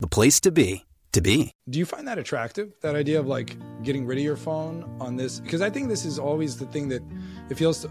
[0.00, 1.52] the place to be, to be.
[1.68, 2.72] Do you find that attractive?
[2.80, 5.40] That idea of like getting rid of your phone on this?
[5.40, 7.02] Because I think this is always the thing that
[7.50, 7.86] it feels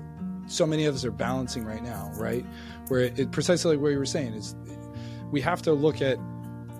[0.48, 2.44] so many of us are balancing right now, right?
[2.88, 4.56] Where it, precisely like what you were saying is
[5.32, 6.18] we have to look at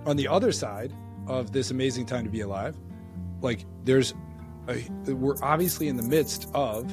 [0.06, 0.92] on the other side
[1.28, 2.76] of this amazing time to be alive.
[3.42, 4.16] Like there's
[4.68, 6.92] a, we're obviously in the midst of,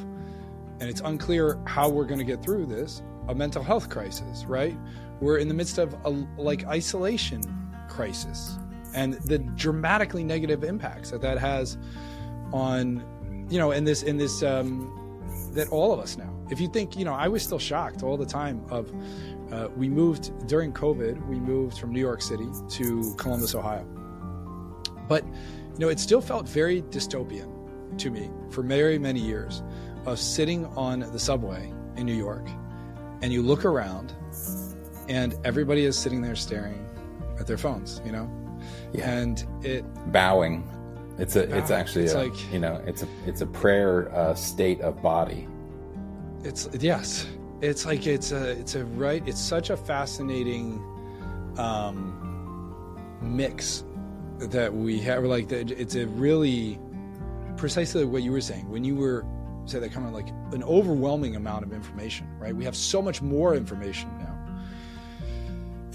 [0.78, 4.76] and it's unclear how we're going to get through this, a mental health crisis, right?
[5.20, 7.40] We're in the midst of a like isolation
[7.96, 8.58] crisis
[8.94, 11.78] and the dramatically negative impacts that that has
[12.52, 13.04] on,
[13.50, 14.92] you know, in this in this um,
[15.54, 16.32] that all of us now.
[16.50, 18.92] If you think, you know, I was still shocked all the time of
[19.52, 23.84] uh, we moved during COVID, we moved from New York City to Columbus, Ohio.
[25.08, 27.50] But, you know, it still felt very dystopian
[27.98, 29.62] to me for very many years
[30.04, 32.46] of sitting on the subway in New York
[33.22, 34.14] and you look around
[35.08, 36.85] and everybody is sitting there staring
[37.38, 38.30] at their phones, you know?
[38.92, 39.10] Yeah.
[39.10, 40.68] And it bowing.
[41.18, 41.60] It's a bowing.
[41.60, 45.02] it's actually it's a, like you know, it's a it's a prayer uh, state of
[45.02, 45.48] body.
[46.42, 47.26] It's yes.
[47.60, 50.82] It's like it's a it's a right it's such a fascinating
[51.58, 52.22] um
[53.22, 53.84] mix
[54.38, 56.78] that we have like that it's a really
[57.56, 59.24] precisely what you were saying when you were
[59.64, 63.22] say that kind of like an overwhelming amount of information right we have so much
[63.22, 64.10] more information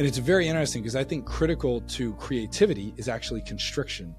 [0.02, 4.16] and it's very interesting because i think critical to creativity is actually constriction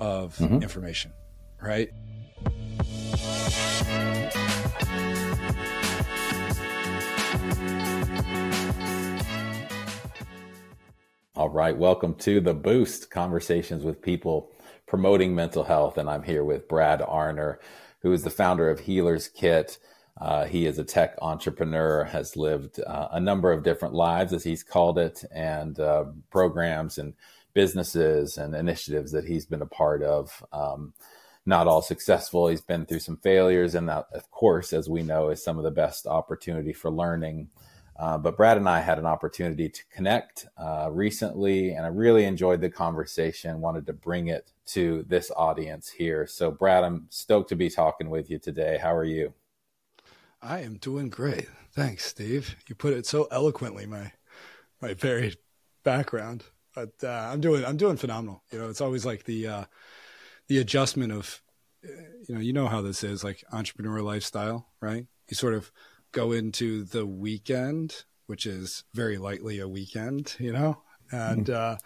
[0.00, 0.62] of Mhm.
[0.62, 1.12] information
[1.60, 1.90] right
[11.34, 14.50] All right, welcome to the Boost Conversations with People
[14.86, 15.96] Promoting Mental Health.
[15.96, 17.56] And I'm here with Brad Arner,
[18.02, 19.78] who is the founder of Healer's Kit.
[20.20, 24.44] Uh, he is a tech entrepreneur, has lived uh, a number of different lives, as
[24.44, 27.14] he's called it, and uh, programs and
[27.54, 30.44] businesses and initiatives that he's been a part of.
[30.52, 30.94] Um,
[31.44, 32.46] not all successful.
[32.46, 35.64] He's been through some failures, and that, of course, as we know, is some of
[35.64, 37.48] the best opportunity for learning.
[37.96, 42.24] Uh, but Brad and I had an opportunity to connect uh, recently, and I really
[42.24, 43.60] enjoyed the conversation.
[43.60, 46.26] Wanted to bring it to this audience here.
[46.26, 48.78] So, Brad, I'm stoked to be talking with you today.
[48.80, 49.34] How are you?
[50.42, 51.48] I am doing great.
[51.72, 52.56] Thanks, Steve.
[52.66, 54.12] You put it so eloquently, my
[54.80, 55.36] my varied
[55.84, 56.42] background.
[56.74, 58.42] But uh, I'm doing I'm doing phenomenal.
[58.50, 59.64] You know, it's always like the uh,
[60.48, 61.40] the adjustment of
[61.84, 65.06] uh, you know you know how this is like entrepreneur lifestyle, right?
[65.28, 65.70] You sort of
[66.10, 70.82] go into the weekend, which is very lightly a weekend, you know,
[71.12, 71.76] and uh,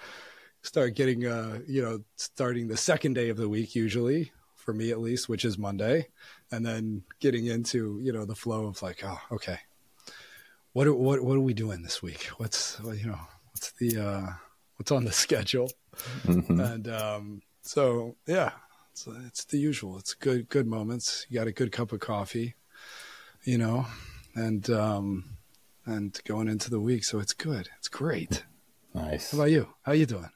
[0.63, 4.33] start getting uh, you know starting the second day of the week usually
[4.67, 6.09] for me at least, which is Monday,
[6.51, 9.59] and then getting into you know the flow of like, oh, okay,
[10.73, 12.25] what are, what what are we doing this week?
[12.37, 13.21] What's what, you know
[13.53, 14.27] what's the uh,
[14.77, 15.71] what's on the schedule?
[16.25, 16.75] Mhm.
[16.75, 18.53] And um, so yeah,
[18.93, 19.99] it's, it's the usual.
[19.99, 21.27] It's good good moments.
[21.29, 22.55] You got a good cup of coffee,
[23.45, 23.87] you know,
[24.35, 25.37] and um,
[25.85, 27.69] and going into the week, so it's good.
[27.79, 28.45] It's great.
[28.95, 29.31] Nice.
[29.33, 29.69] How about you?
[29.83, 30.31] How you doing?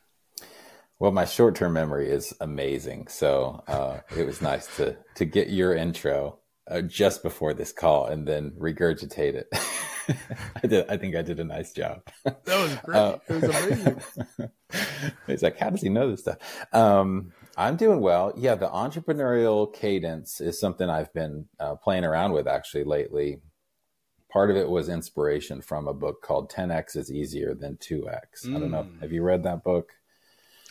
[1.00, 3.08] Well, my short term memory is amazing.
[3.08, 6.38] So uh, it was nice to, to get your intro
[6.70, 9.48] uh, just before this call and then regurgitate it.
[10.62, 10.90] I did.
[10.90, 12.02] I think I did a nice job.
[12.24, 12.98] That was great.
[12.98, 14.00] Uh, it was amazing.
[15.26, 16.36] He's like, how does he know this stuff?
[16.72, 18.34] Um, I'm doing well.
[18.36, 23.40] Yeah, the entrepreneurial cadence is something I've been uh, playing around with actually lately.
[24.30, 28.48] Part of it was inspiration from a book called 10x is easier than 2x.
[28.48, 28.84] I don't know.
[28.84, 29.00] Mm.
[29.00, 29.92] Have you read that book?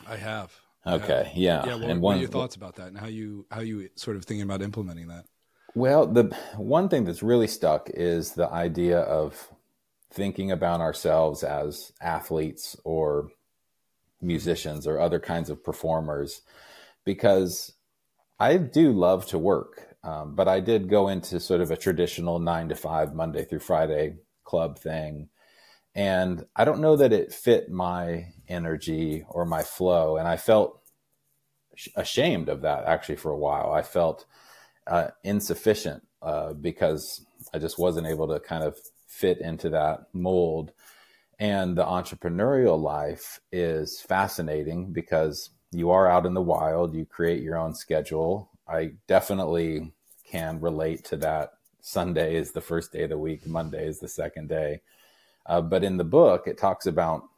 [0.07, 0.53] I have.
[0.85, 1.03] I have.
[1.03, 1.65] Okay, yeah.
[1.65, 1.75] Yeah.
[1.75, 4.17] What, and what one are your thoughts about that, and how you how you sort
[4.17, 5.25] of thinking about implementing that?
[5.75, 9.49] Well, the one thing that's really stuck is the idea of
[10.11, 13.29] thinking about ourselves as athletes or
[14.21, 16.41] musicians or other kinds of performers
[17.05, 17.73] because
[18.39, 19.95] I do love to work.
[20.03, 23.59] Um, but I did go into sort of a traditional nine to five, Monday through
[23.59, 25.29] Friday club thing.
[25.93, 30.17] And I don't know that it fit my energy or my flow.
[30.17, 30.81] And I felt
[31.95, 33.71] ashamed of that actually for a while.
[33.71, 34.25] I felt
[34.87, 40.71] uh, insufficient uh, because I just wasn't able to kind of fit into that mold.
[41.39, 47.41] And the entrepreneurial life is fascinating because you are out in the wild, you create
[47.41, 48.49] your own schedule.
[48.67, 49.93] I definitely
[50.29, 51.53] can relate to that.
[51.81, 54.81] Sunday is the first day of the week, Monday is the second day.
[55.45, 57.28] Uh, but in the book, it talks about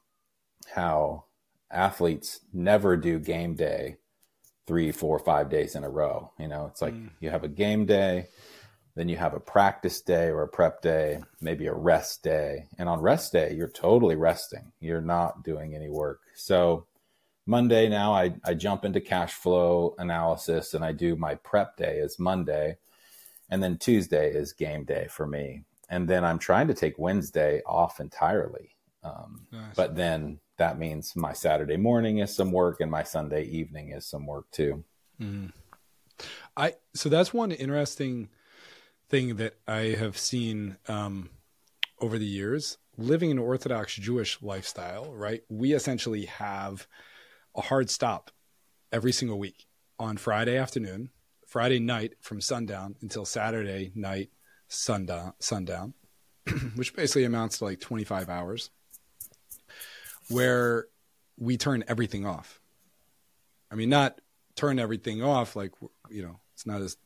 [0.73, 1.25] how
[1.71, 3.97] athletes never do game day
[4.67, 6.31] three, four, five days in a row.
[6.39, 7.09] You know, it's like mm.
[7.19, 8.27] you have a game day,
[8.95, 12.67] then you have a practice day or a prep day, maybe a rest day.
[12.77, 14.71] And on rest day, you're totally resting.
[14.79, 16.21] You're not doing any work.
[16.35, 16.85] So
[17.45, 21.97] Monday now I, I jump into cash flow analysis and I do my prep day
[21.97, 22.77] is Monday.
[23.49, 25.63] And then Tuesday is game day for me.
[25.89, 28.75] And then I'm trying to take Wednesday off entirely.
[29.03, 29.75] Um, nice.
[29.75, 34.05] But then that means my Saturday morning is some work and my Sunday evening is
[34.05, 34.83] some work too.
[35.19, 35.51] Mm.
[36.55, 38.29] I so that's one interesting
[39.09, 41.31] thing that I have seen um,
[41.99, 42.77] over the years.
[42.95, 45.41] Living an Orthodox Jewish lifestyle, right?
[45.49, 46.85] We essentially have
[47.55, 48.29] a hard stop
[48.91, 49.65] every single week
[49.97, 51.09] on Friday afternoon,
[51.47, 54.29] Friday night from sundown until Saturday night
[54.67, 55.95] sundown, sundown,
[56.75, 58.69] which basically amounts to like 25 hours,
[60.31, 60.87] where
[61.37, 62.59] we turn everything off.
[63.71, 64.19] I mean, not
[64.55, 65.73] turn everything off like
[66.09, 66.97] you know, it's not as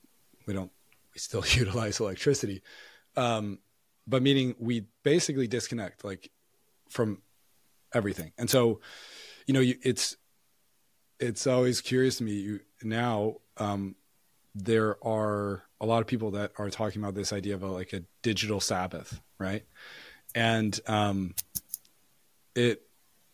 [0.45, 0.72] we don't
[1.13, 2.62] we still utilize electricity,
[3.16, 3.60] um,
[4.07, 6.31] but meaning we basically disconnect like
[6.89, 7.22] from
[7.94, 8.81] everything, and so
[9.45, 10.18] you know, you, it's
[11.19, 13.36] it's always curious to me you, now.
[13.57, 13.95] Um,
[14.57, 17.92] there are a lot of people that are talking about this idea of a, like
[17.92, 19.63] a digital Sabbath, right?
[20.33, 21.36] And um,
[22.56, 22.84] it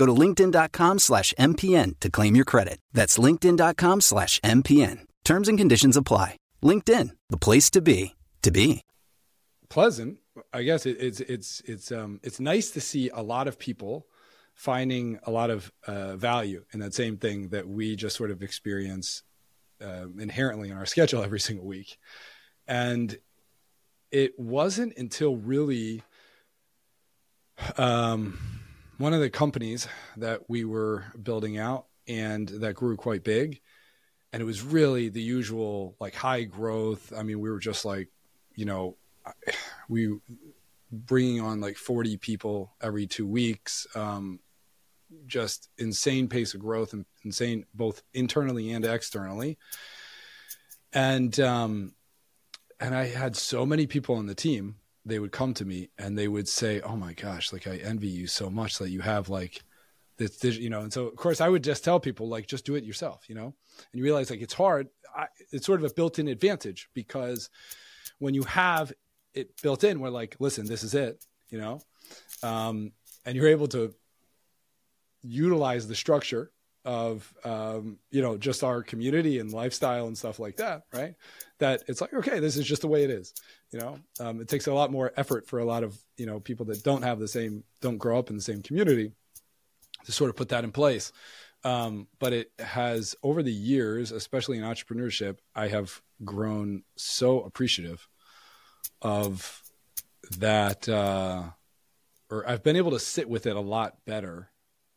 [0.00, 2.80] Go to linkedin.com slash MPN to claim your credit.
[2.92, 5.00] That's linkedin.com slash MPN.
[5.24, 6.38] Terms and conditions apply.
[6.60, 8.80] LinkedIn, the place to be, to be.
[9.68, 10.18] Pleasant.
[10.52, 14.08] I guess it, it's, it's, it's, um, it's nice to see a lot of people–
[14.60, 18.42] finding a lot of uh, value in that same thing that we just sort of
[18.42, 19.22] experience
[19.82, 21.96] uh, inherently in our schedule every single week.
[22.68, 23.16] And
[24.10, 26.02] it wasn't until really
[27.78, 28.38] um,
[29.00, 29.88] one of the companies
[30.18, 33.62] that we were building out and that grew quite big.
[34.30, 37.10] And it was really the usual, like high growth.
[37.16, 38.10] I mean, we were just like,
[38.54, 38.98] you know,
[39.88, 40.18] we
[40.92, 43.86] bringing on like 40 people every two weeks.
[43.94, 44.38] Um,
[45.26, 49.56] just insane pace of growth and insane both internally and externally.
[50.92, 51.94] And um,
[52.78, 54.76] and I had so many people on the team.
[55.04, 58.08] They would come to me and they would say, "Oh my gosh, like I envy
[58.08, 59.62] you so much that you have like
[60.18, 62.66] this, this you know." And so of course I would just tell people like, just
[62.66, 63.54] do it yourself, you know.
[63.92, 64.88] And you realize like it's hard.
[65.16, 67.50] I, it's sort of a built-in advantage because
[68.18, 68.92] when you have
[69.34, 71.80] it built in, we're like, listen, this is it, you know.
[72.42, 72.92] Um,
[73.24, 73.94] and you're able to
[75.22, 76.50] utilize the structure
[76.84, 81.14] of um, you know just our community and lifestyle and stuff like that right
[81.60, 83.32] that it's like okay this is just the way it is
[83.70, 86.40] you know um, it takes a lot more effort for a lot of you know
[86.40, 89.12] people that don't have the same don't grow up in the same community
[90.04, 91.12] to sort of put that in place
[91.62, 98.08] um, but it has over the years especially in entrepreneurship i have grown so appreciative
[99.02, 99.62] of
[100.38, 101.44] that uh,
[102.30, 104.50] or i've been able to sit with it a lot better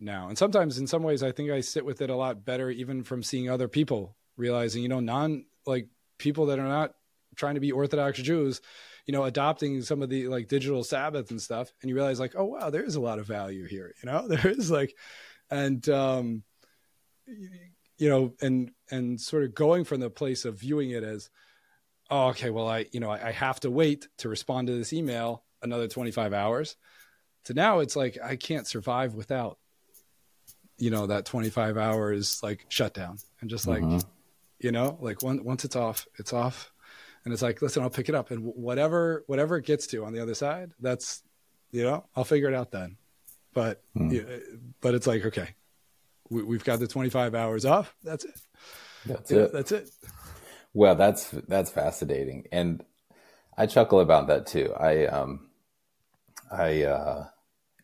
[0.03, 0.27] now.
[0.27, 3.03] And sometimes in some ways I think I sit with it a lot better even
[3.03, 5.87] from seeing other people realizing, you know, non like
[6.23, 6.93] people that are not
[7.35, 8.61] trying to be Orthodox Jews,
[9.05, 12.33] you know, adopting some of the like digital Sabbath and stuff, and you realize like,
[12.37, 13.93] oh wow, there is a lot of value here.
[14.01, 14.95] You know, there is like,
[15.51, 16.43] and um,
[17.27, 21.29] you know, and and sort of going from the place of viewing it as,
[22.09, 24.93] oh, okay, well, I you know, I, I have to wait to respond to this
[24.93, 26.77] email another 25 hours.
[27.45, 29.57] To now, it's like I can't survive without,
[30.77, 33.99] you know, that 25 hours like shutdown and just like, mm-hmm.
[34.63, 36.71] You know, like one, once it's off, it's off.
[37.25, 38.31] And it's like listen i'll pick it up.
[38.31, 41.23] And whatever whatever it gets to on the other side that's
[41.71, 42.97] you know i'll figure it out then.
[43.53, 44.41] But mm.
[44.81, 45.55] but it's like okay
[46.29, 47.95] we, have got the 25 hours off.
[48.03, 48.41] That's it.
[49.05, 49.53] That's it.
[49.53, 49.89] that's it.
[50.73, 52.47] Well that's that's fascinating.
[52.51, 52.83] And
[53.57, 54.73] i chuckle about that too.
[54.77, 55.47] I um
[56.51, 57.27] i uh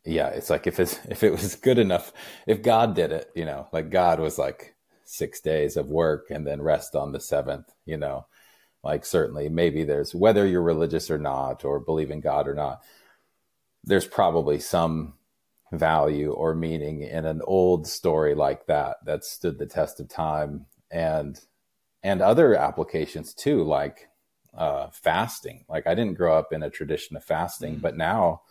[0.05, 2.13] yeah it's like if it's if it was good enough
[2.47, 4.75] if god did it you know like god was like
[5.09, 8.27] six days of work and then rest on the seventh you know
[8.83, 12.79] like certainly maybe there's whether you're religious or not or believe in god or not
[13.83, 15.13] there's probably some
[15.71, 20.67] value or meaning in an old story like that that stood the test of time
[20.91, 21.41] and
[22.03, 24.09] and other applications too like
[24.55, 27.81] uh, fasting like i didn't grow up in a tradition of fasting mm-hmm.
[27.81, 28.41] but now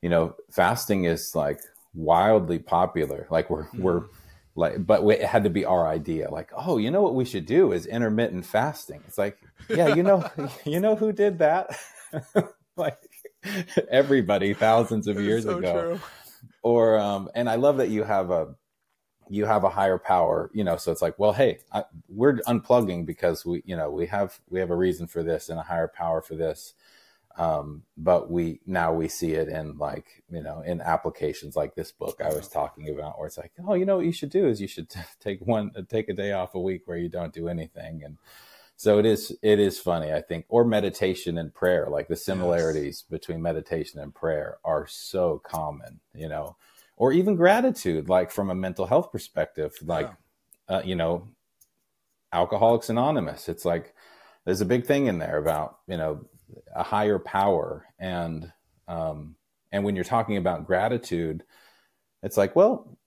[0.00, 1.60] you know fasting is like
[1.94, 3.82] wildly popular like we're mm-hmm.
[3.82, 4.04] we're
[4.54, 6.30] like but it had to be our idea.
[6.30, 9.02] Like oh you know what we should do is intermittent fasting.
[9.06, 10.28] It's like yeah you know
[10.64, 11.76] you know who did that?
[12.76, 12.98] Like
[13.90, 15.72] everybody thousands of years so ago.
[15.72, 16.00] true.
[16.62, 18.54] or um and i love that you have a
[19.28, 23.04] you have a higher power you know so it's like well hey I, we're unplugging
[23.06, 25.88] because we you know we have we have a reason for this and a higher
[25.88, 26.74] power for this
[27.36, 31.92] um, but we now we see it in like you know in applications like this
[31.92, 34.46] book I was talking about, where it's like, oh, you know what you should do
[34.46, 34.88] is you should
[35.20, 38.18] take one take a day off a week where you don't do anything, and
[38.76, 43.04] so it is it is funny I think, or meditation and prayer, like the similarities
[43.04, 43.10] yes.
[43.10, 46.56] between meditation and prayer are so common, you know,
[46.96, 50.10] or even gratitude, like from a mental health perspective, like
[50.68, 50.76] yeah.
[50.76, 51.28] uh, you know,
[52.32, 53.94] Alcoholics Anonymous, it's like
[54.44, 56.26] there's a big thing in there about you know
[56.74, 57.86] a higher power.
[57.98, 58.52] And
[58.88, 59.36] um,
[59.72, 61.42] and when you're talking about gratitude
[62.22, 62.98] it's like well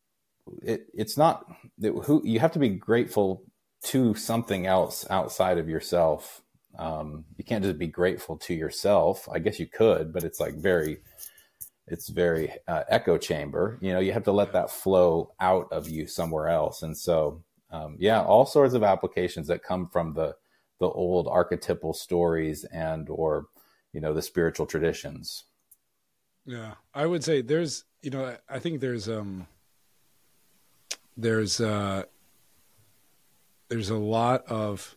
[0.64, 1.46] it, it's not
[1.82, 3.44] who you have to be grateful
[3.84, 6.42] to something else outside of yourself.
[6.78, 9.28] Um, you can't just be grateful to yourself.
[9.32, 11.00] I guess you could but it's like very
[11.88, 13.78] it's very uh, echo chamber.
[13.82, 16.82] You know you have to let that flow out of you somewhere else.
[16.84, 20.36] And so um, yeah all sorts of applications that come from the
[20.80, 23.48] the old archetypal stories and or
[23.94, 25.46] you know the spiritual traditions.
[26.46, 29.48] Yeah i would say there's you know i think there's um
[31.18, 32.04] there's uh
[33.70, 34.96] there's a lot of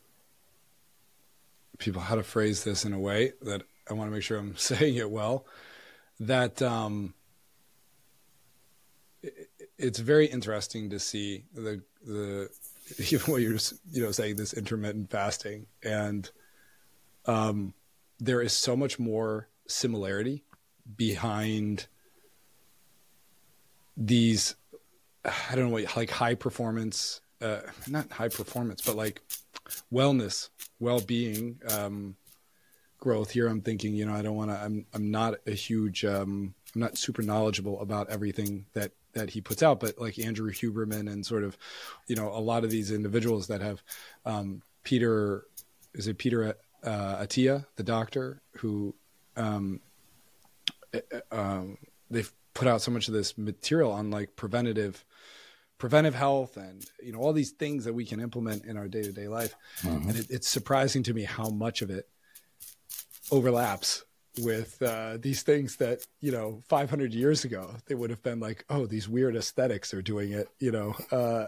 [1.78, 4.56] people how to phrase this in a way that i want to make sure i'm
[4.58, 5.46] saying it well
[6.20, 7.14] that um
[9.22, 12.50] it, it's very interesting to see the the
[13.12, 13.58] even what you're
[13.90, 15.66] you know saying this intermittent fasting.
[15.82, 16.30] And
[17.26, 17.74] um
[18.20, 20.44] there is so much more similarity
[20.96, 21.86] behind
[23.96, 24.54] these
[25.24, 29.20] i don't know what like high performance uh not high performance but like
[29.92, 30.48] wellness
[30.80, 32.16] well-being um
[32.98, 33.30] growth.
[33.30, 36.54] Here i'm thinking you know i don't want to i'm i'm not a huge um
[36.74, 41.10] i'm not super knowledgeable about everything that that he puts out, but like Andrew Huberman
[41.10, 41.56] and sort of,
[42.06, 43.82] you know, a lot of these individuals that have
[44.24, 45.44] um, Peter,
[45.94, 48.94] is it Peter uh, Attia, the doctor, who
[49.36, 49.80] um,
[50.94, 51.78] uh, um,
[52.10, 55.04] they've put out so much of this material on like preventative
[55.78, 59.28] preventive health and you know all these things that we can implement in our day-to-day
[59.28, 60.08] life mm-hmm.
[60.08, 62.08] and it, it's surprising to me how much of it
[63.30, 64.04] overlaps
[64.44, 68.64] with uh, these things that you know 500 years ago they would have been like
[68.70, 71.46] oh these weird aesthetics are doing it you know uh,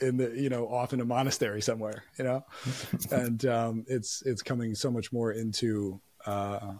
[0.00, 2.44] in the you know off in a monastery somewhere you know
[3.10, 6.72] and um, it's it's coming so much more into uh,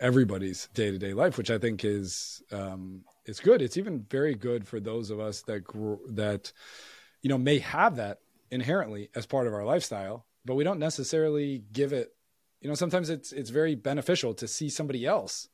[0.00, 3.62] everybody's day to day life, which I think is um, it's good.
[3.62, 6.52] It's even very good for those of us that grow, that
[7.22, 8.18] you know may have that
[8.50, 12.12] inherently as part of our lifestyle, but we don't necessarily give it.
[12.60, 15.48] You know, sometimes it's it's very beneficial to see somebody else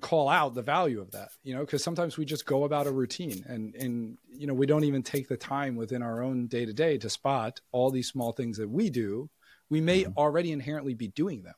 [0.00, 2.90] call out the value of that you know because sometimes we just go about a
[2.90, 6.64] routine and and you know we don't even take the time within our own day
[6.64, 9.28] to day to spot all these small things that we do.
[9.70, 10.12] We may mm-hmm.
[10.18, 11.54] already inherently be doing them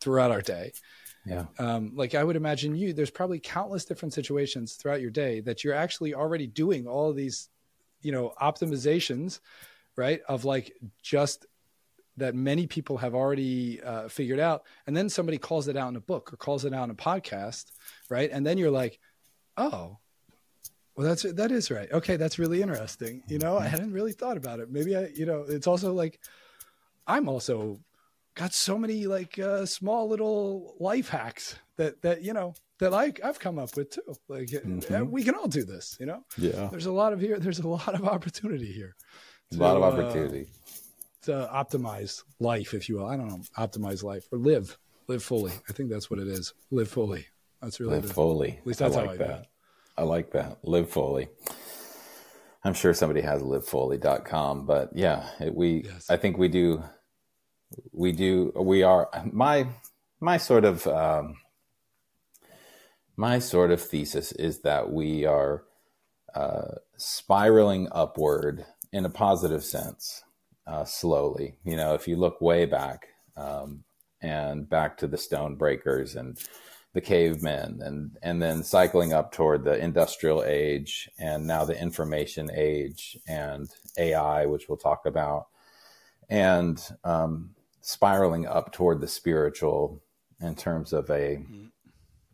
[0.00, 0.72] throughout our day.
[1.24, 1.44] Yeah.
[1.60, 5.62] Um, like i would imagine you there's probably countless different situations throughout your day that
[5.62, 7.48] you're actually already doing all these
[8.00, 9.38] you know optimizations
[9.94, 11.46] right of like just
[12.16, 15.96] that many people have already uh, figured out, and then somebody calls it out in
[15.96, 17.72] a book or calls it out in a podcast,
[18.10, 18.30] right?
[18.30, 18.98] And then you're like,
[19.56, 19.98] oh,
[20.96, 21.90] well, that's that is right.
[21.90, 23.22] Okay, that's really interesting.
[23.26, 24.70] You know, I hadn't really thought about it.
[24.70, 26.20] Maybe I, you know, it's also like
[27.06, 27.80] I'm also
[28.34, 33.20] got so many like uh, small little life hacks that that you know that like
[33.24, 34.02] I've come up with too.
[34.28, 35.10] Like mm-hmm.
[35.10, 35.96] we can all do this.
[35.98, 36.68] You know, yeah.
[36.70, 37.38] There's a lot of here.
[37.38, 38.94] There's a lot of opportunity here.
[39.52, 40.61] To, a lot of opportunity uh,
[41.22, 43.06] to optimize life, if you will.
[43.06, 45.52] I don't know, optimize life or live, live fully.
[45.68, 46.52] I think that's what it is.
[46.70, 47.26] Live fully.
[47.60, 48.58] That's really live the, fully.
[48.58, 49.46] At least that's I like how I that.
[49.98, 50.58] I like that.
[50.64, 51.28] Live fully.
[52.64, 56.08] I'm sure somebody has livefully.com, but yeah, it, we, yes.
[56.08, 56.82] I think we do,
[57.92, 59.66] we do, we are, my,
[60.20, 61.36] my sort of, um,
[63.16, 65.64] my sort of thesis is that we are
[66.34, 70.22] uh, spiraling upward in a positive sense,
[70.66, 71.56] uh, slowly.
[71.64, 73.84] You know, if you look way back um,
[74.20, 76.38] and back to the stone breakers and
[76.94, 82.50] the cavemen and and then cycling up toward the industrial age and now the information
[82.54, 85.46] age and AI, which we'll talk about,
[86.28, 87.50] and um,
[87.80, 90.02] spiraling up toward the spiritual
[90.40, 91.42] in terms of a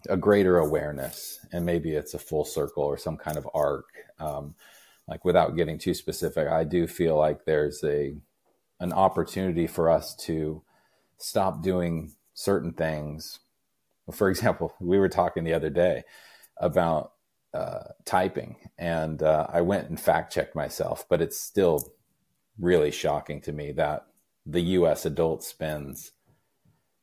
[0.09, 3.87] a greater awareness, and maybe it's a full circle or some kind of arc.
[4.19, 4.55] Um,
[5.09, 8.17] like without getting too specific, I do feel like there's a
[8.81, 10.63] an opportunity for us to
[11.17, 13.41] stop doing certain things
[14.13, 16.05] for example, we were talking the other day
[16.57, 17.13] about
[17.55, 21.93] uh, typing, and uh, I went and fact checked myself, but it's still
[22.59, 24.07] really shocking to me that
[24.45, 25.07] the U.S.
[25.07, 26.13] adult spends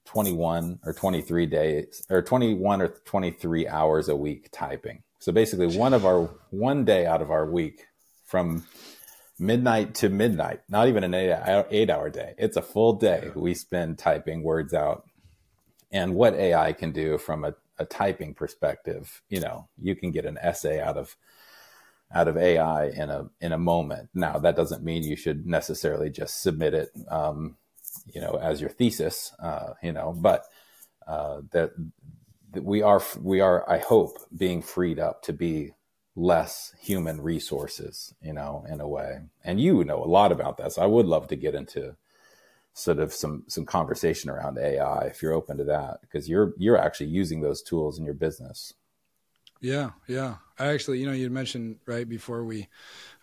[0.06, 5.02] 21 or 23 days or 21 or 23 hours a week typing.
[5.20, 7.86] So basically, one of our one day out of our week
[8.26, 8.66] from
[9.40, 12.36] midnight to midnight, not even an eight, eight hour day.
[12.38, 15.06] It's a full day we spend typing words out
[15.92, 20.26] and what AI can do from a, a typing perspective, you know, you can get
[20.26, 21.16] an essay out of
[22.14, 24.10] out of AI in a in a moment.
[24.14, 27.58] Now that doesn't mean you should necessarily just submit it, um,
[28.14, 30.46] you know, as your thesis, uh, you know, but
[31.08, 31.72] uh, that,
[32.54, 35.74] that we are we are I hope being freed up to be
[36.16, 39.20] less human resources, you know, in a way.
[39.44, 41.96] And you know a lot about that, so I would love to get into
[42.74, 46.78] sort of some some conversation around AI if you're open to that because you're you're
[46.78, 48.74] actually using those tools in your business.
[49.62, 50.36] Yeah, yeah.
[50.60, 52.68] I actually, you know, you mentioned right before we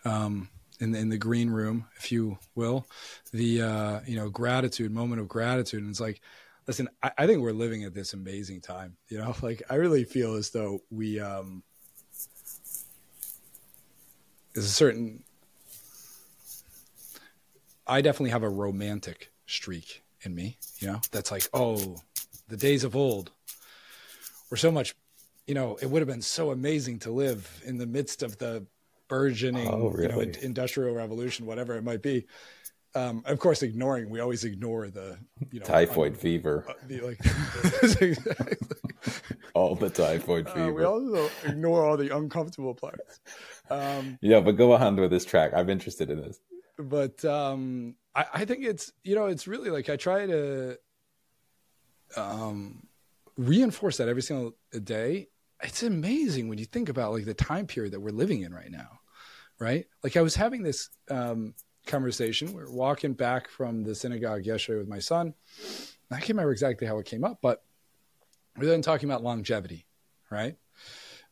[0.04, 0.48] um
[0.80, 2.86] in the, in the green room, if you will,
[3.32, 5.82] the uh, you know, gratitude, moment of gratitude.
[5.82, 6.20] And it's like,
[6.66, 8.96] listen, I, I think we're living at this amazing time.
[9.08, 11.62] You know, like I really feel as though we um
[14.54, 15.22] there's a certain
[17.86, 22.00] I definitely have a romantic streak in me, you know, that's like, oh,
[22.48, 23.32] the days of old
[24.50, 24.94] were so much,
[25.46, 28.64] you know, it would have been so amazing to live in the midst of the
[29.08, 30.26] burgeoning, oh, really?
[30.26, 32.26] you know, industrial revolution, whatever it might be.
[32.94, 35.18] Um, of course, ignoring, we always ignore the,
[35.50, 36.64] you know, typhoid fever.
[36.68, 37.18] Uh, the, like,
[38.00, 38.56] exactly.
[39.54, 40.70] all the typhoid fever.
[40.70, 43.20] Uh, we also ignore all the uncomfortable parts.
[43.70, 45.52] Um, yeah, but go on with this track.
[45.54, 46.40] I'm interested in this.
[46.78, 50.78] But um, I, I think it's you know it's really like I try to
[52.16, 52.86] um,
[53.36, 55.28] reinforce that every single day.
[55.62, 58.70] It's amazing when you think about like the time period that we're living in right
[58.70, 59.00] now,
[59.60, 59.86] right?
[60.02, 61.54] Like I was having this um,
[61.86, 62.52] conversation.
[62.52, 65.34] We are walking back from the synagogue yesterday with my son.
[66.10, 67.62] I can't remember exactly how it came up, but
[68.56, 69.86] we are then talking about longevity,
[70.30, 70.56] right?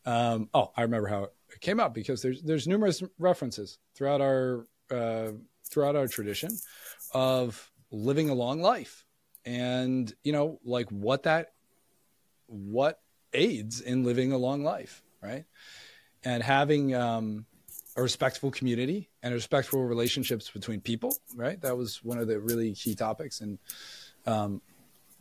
[0.05, 4.65] Um, oh, I remember how it came up because there's there's numerous references throughout our
[4.89, 5.31] uh,
[5.69, 6.51] throughout our tradition
[7.13, 9.05] of living a long life.
[9.45, 11.53] And you know like what that
[12.47, 12.99] what
[13.33, 15.45] aids in living a long life right?
[16.23, 17.45] And having um,
[17.95, 21.59] a respectful community and respectful relationships between people right?
[21.61, 23.41] That was one of the really key topics.
[23.41, 23.59] And
[24.25, 24.61] um,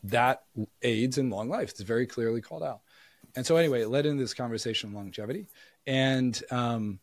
[0.04, 0.44] that
[0.82, 2.80] aids in long life it's very clearly called out
[3.36, 5.46] and so anyway it led into this conversation of longevity
[5.86, 6.98] and um,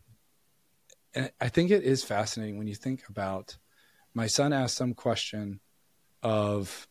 [1.17, 3.57] and I think it is fascinating when you think about
[4.13, 5.59] my son asked some question
[6.21, 6.87] of,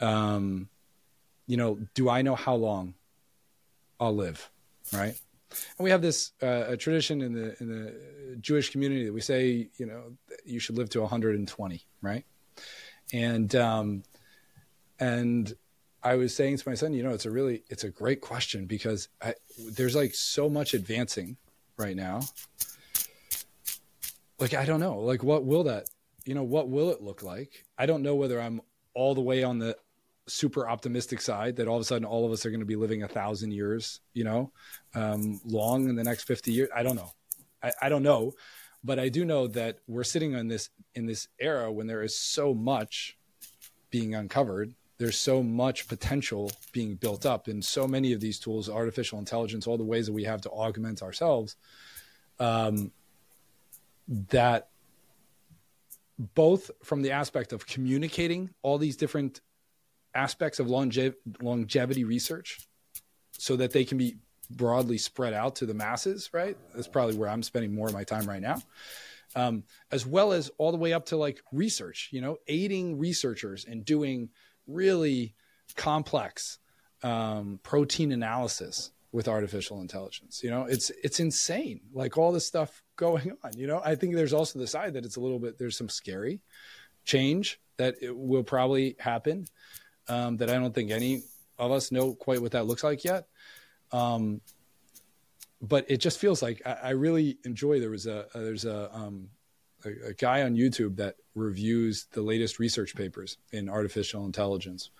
[0.00, 0.68] um,
[1.46, 2.94] you know, do I know how long
[3.98, 4.50] I'll live?
[4.92, 5.18] Right.
[5.78, 9.20] And we have this uh, a tradition in the in the Jewish community that we
[9.20, 12.24] say, you know, you should live to 120, right?
[13.12, 14.02] And um,
[14.98, 15.52] and
[16.02, 18.66] I was saying to my son, you know, it's a really it's a great question
[18.66, 21.36] because I, there's like so much advancing
[21.76, 22.20] right now
[24.38, 24.98] like I don't know.
[24.98, 25.88] Like what will that
[26.24, 27.64] you know, what will it look like?
[27.76, 28.60] I don't know whether I'm
[28.94, 29.76] all the way on the
[30.26, 32.76] super optimistic side that all of a sudden all of us are going to be
[32.76, 34.50] living a thousand years, you know,
[34.94, 36.70] um, long in the next 50 years.
[36.74, 37.12] I don't know.
[37.62, 38.32] I, I don't know,
[38.82, 42.18] but I do know that we're sitting on this in this era when there is
[42.18, 43.18] so much
[43.90, 44.74] being uncovered.
[44.98, 49.66] There's so much potential being built up in so many of these tools, artificial intelligence,
[49.66, 51.56] all the ways that we have to augment ourselves.
[52.38, 52.92] Um,
[54.08, 54.68] that
[56.18, 59.40] both from the aspect of communicating all these different
[60.14, 62.68] aspects of longe- longevity research
[63.32, 64.16] so that they can be
[64.50, 66.56] broadly spread out to the masses, right?
[66.74, 68.62] That's probably where I'm spending more of my time right now.
[69.36, 73.64] Um, as well as all the way up to like research, you know, aiding researchers
[73.64, 74.28] and doing
[74.66, 75.34] really
[75.76, 76.58] complex
[77.02, 80.42] um, protein analysis with artificial intelligence.
[80.42, 81.80] You know, it's it's insane.
[81.92, 83.56] Like all this stuff going on.
[83.56, 85.88] You know, I think there's also the side that it's a little bit there's some
[85.88, 86.40] scary
[87.04, 89.46] change that it will probably happen
[90.08, 91.22] um, that I don't think any
[91.58, 93.26] of us know quite what that looks like yet.
[93.92, 94.40] Um,
[95.60, 97.80] but it just feels like I, I really enjoy.
[97.80, 99.28] There was a, a there's a, um,
[99.84, 104.90] a, a guy on YouTube that reviews the latest research papers in artificial intelligence,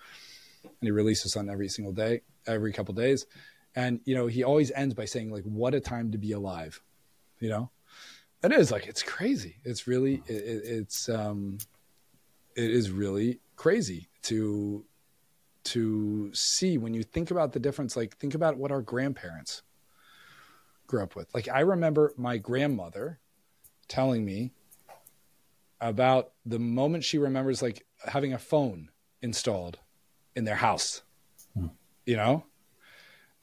[0.63, 3.25] and he releases on every single day, every couple days.
[3.75, 6.81] And you know he always ends by saying like what a time to be alive
[7.39, 7.69] you know?
[8.43, 9.57] It is like it's crazy.
[9.63, 11.57] It's really it, it's um
[12.55, 14.85] it is really crazy to
[15.65, 19.63] to see when you think about the difference like think about what our grandparents
[20.85, 21.33] grew up with.
[21.33, 23.19] Like i remember my grandmother
[23.87, 24.51] telling me
[25.89, 28.89] about the moment she remembers like having a phone
[29.21, 29.79] installed
[30.35, 31.01] in their house
[31.55, 31.67] hmm.
[32.05, 32.43] you know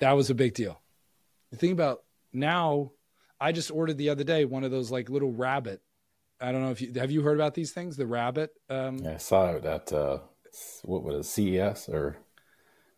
[0.03, 0.81] that was a big deal.
[1.53, 2.03] The thing about
[2.33, 2.91] now,
[3.41, 5.81] I just ordered the other day one of those like little rabbit.
[6.41, 8.51] I don't know if you have you heard about these things, the rabbit.
[8.69, 10.19] Um, yeah, I saw it at uh,
[10.83, 12.17] what was it, CES or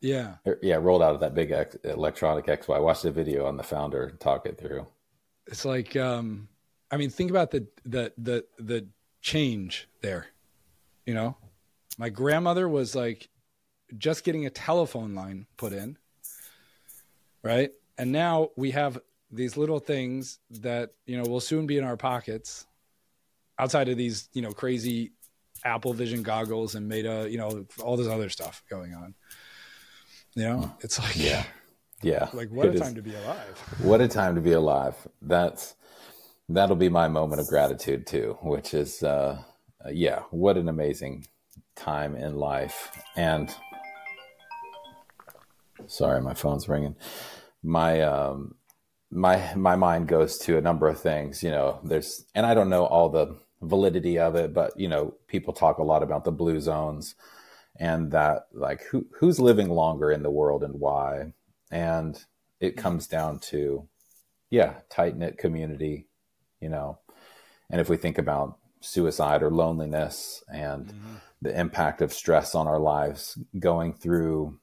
[0.00, 2.74] yeah, er, yeah, rolled out of that big X, electronic expo.
[2.74, 4.86] I watched a video on the founder talk it through.
[5.46, 6.48] It's like, um,
[6.90, 8.86] I mean, think about the the the the
[9.24, 10.28] change there.
[11.04, 11.36] You know,
[11.98, 13.28] my grandmother was like
[13.98, 15.98] just getting a telephone line put in
[17.44, 17.70] right?
[17.96, 18.98] And now we have
[19.30, 22.66] these little things that you know will soon be in our pockets,
[23.56, 25.12] outside of these you know crazy
[25.64, 29.14] Apple Vision goggles and Meta, you know, all this other stuff going on.
[30.34, 31.44] You know, it's like yeah,
[32.02, 32.28] yeah.
[32.32, 33.58] Like what it a time is, to be alive.
[33.78, 34.96] What a time to be alive.
[35.22, 35.76] That's
[36.48, 39.42] that'll be my moment of gratitude too, which is uh,
[39.90, 41.26] yeah, what an amazing
[41.76, 43.54] time in life and
[45.86, 46.94] sorry my phone's ringing
[47.64, 48.54] my um,
[49.10, 51.42] my my mind goes to a number of things.
[51.42, 55.14] You know, there's and I don't know all the validity of it, but you know,
[55.26, 57.14] people talk a lot about the blue zones
[57.80, 61.32] and that like who who's living longer in the world and why.
[61.70, 62.22] And
[62.60, 63.88] it comes down to
[64.50, 66.06] yeah, tight knit community,
[66.64, 66.98] you know.
[67.68, 71.14] And if we think about suicide or loneliness and mm-hmm.
[71.42, 74.58] the impact of stress on our lives going through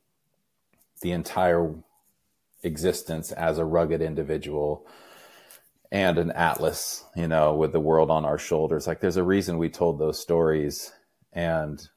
[1.01, 1.73] the entire
[2.63, 4.87] existence as a rugged individual
[5.91, 8.87] and an atlas, you know, with the world on our shoulders.
[8.87, 10.91] Like there's a reason we told those stories.
[11.33, 11.87] And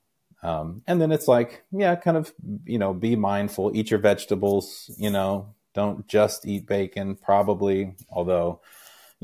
[0.43, 2.33] um, and then it's like, yeah, kind of,
[2.67, 8.61] you know, be mindful, eat your vegetables, you know, don't just eat bacon, probably, although,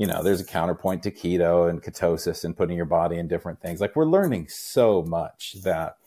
[0.01, 3.61] you know, there's a counterpoint to keto and ketosis and putting your body in different
[3.61, 3.79] things.
[3.79, 5.97] Like we're learning so much that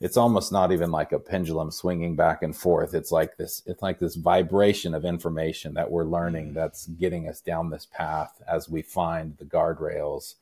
[0.00, 2.94] it's almost not even like a pendulum swinging back and forth.
[2.94, 6.54] It's like this, it's like this vibration of information that we're learning mm.
[6.54, 10.34] that's getting us down this path as we find the guardrails.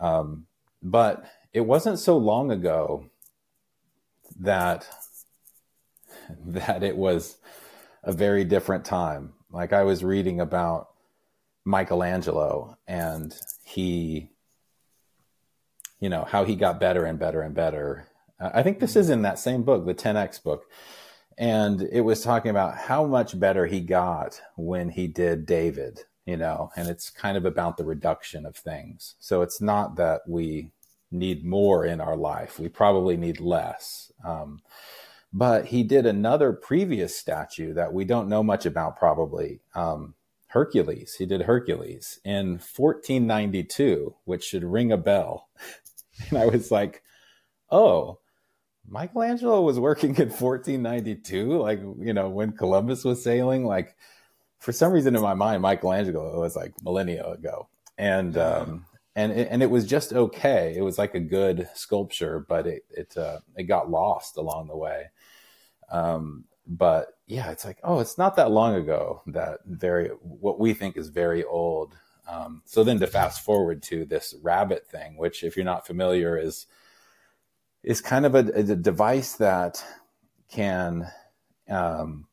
[0.00, 0.46] Um,
[0.82, 3.04] but it wasn't so long ago
[4.40, 4.88] that
[6.44, 7.36] that it was
[8.02, 9.34] a very different time.
[9.52, 10.88] Like I was reading about
[11.66, 14.30] Michelangelo and he,
[16.00, 18.06] you know, how he got better and better and better
[18.38, 20.64] I think this is in that same book, the 10X book.
[21.38, 26.36] And it was talking about how much better he got when he did David, you
[26.36, 29.16] know, and it's kind of about the reduction of things.
[29.20, 30.70] So it's not that we
[31.10, 34.12] need more in our life, we probably need less.
[34.24, 34.60] Um,
[35.32, 39.60] but he did another previous statue that we don't know much about, probably.
[39.74, 40.14] Um,
[40.48, 41.14] Hercules.
[41.16, 45.48] He did Hercules in 1492, which should ring a bell.
[46.30, 47.02] And I was like,
[47.70, 48.20] oh,
[48.88, 53.66] Michelangelo was working in 1492, like, you know, when Columbus was sailing.
[53.66, 53.94] Like,
[54.58, 57.68] for some reason in my mind, Michelangelo was like millennia ago.
[57.98, 60.74] And, um, and it, and it was just okay.
[60.76, 64.76] It was like a good sculpture, but it it uh, it got lost along the
[64.76, 65.06] way.
[65.90, 70.74] Um, but yeah, it's like oh, it's not that long ago that very what we
[70.74, 71.96] think is very old.
[72.28, 76.36] Um, so then to fast forward to this rabbit thing, which if you're not familiar
[76.36, 76.66] is
[77.82, 79.82] is kind of a, a device that
[80.50, 81.08] can
[81.68, 82.26] um,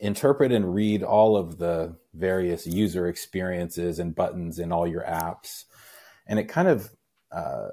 [0.00, 5.64] interpret and read all of the various user experiences and buttons in all your apps.
[6.26, 6.90] And it kind of
[7.30, 7.68] uh,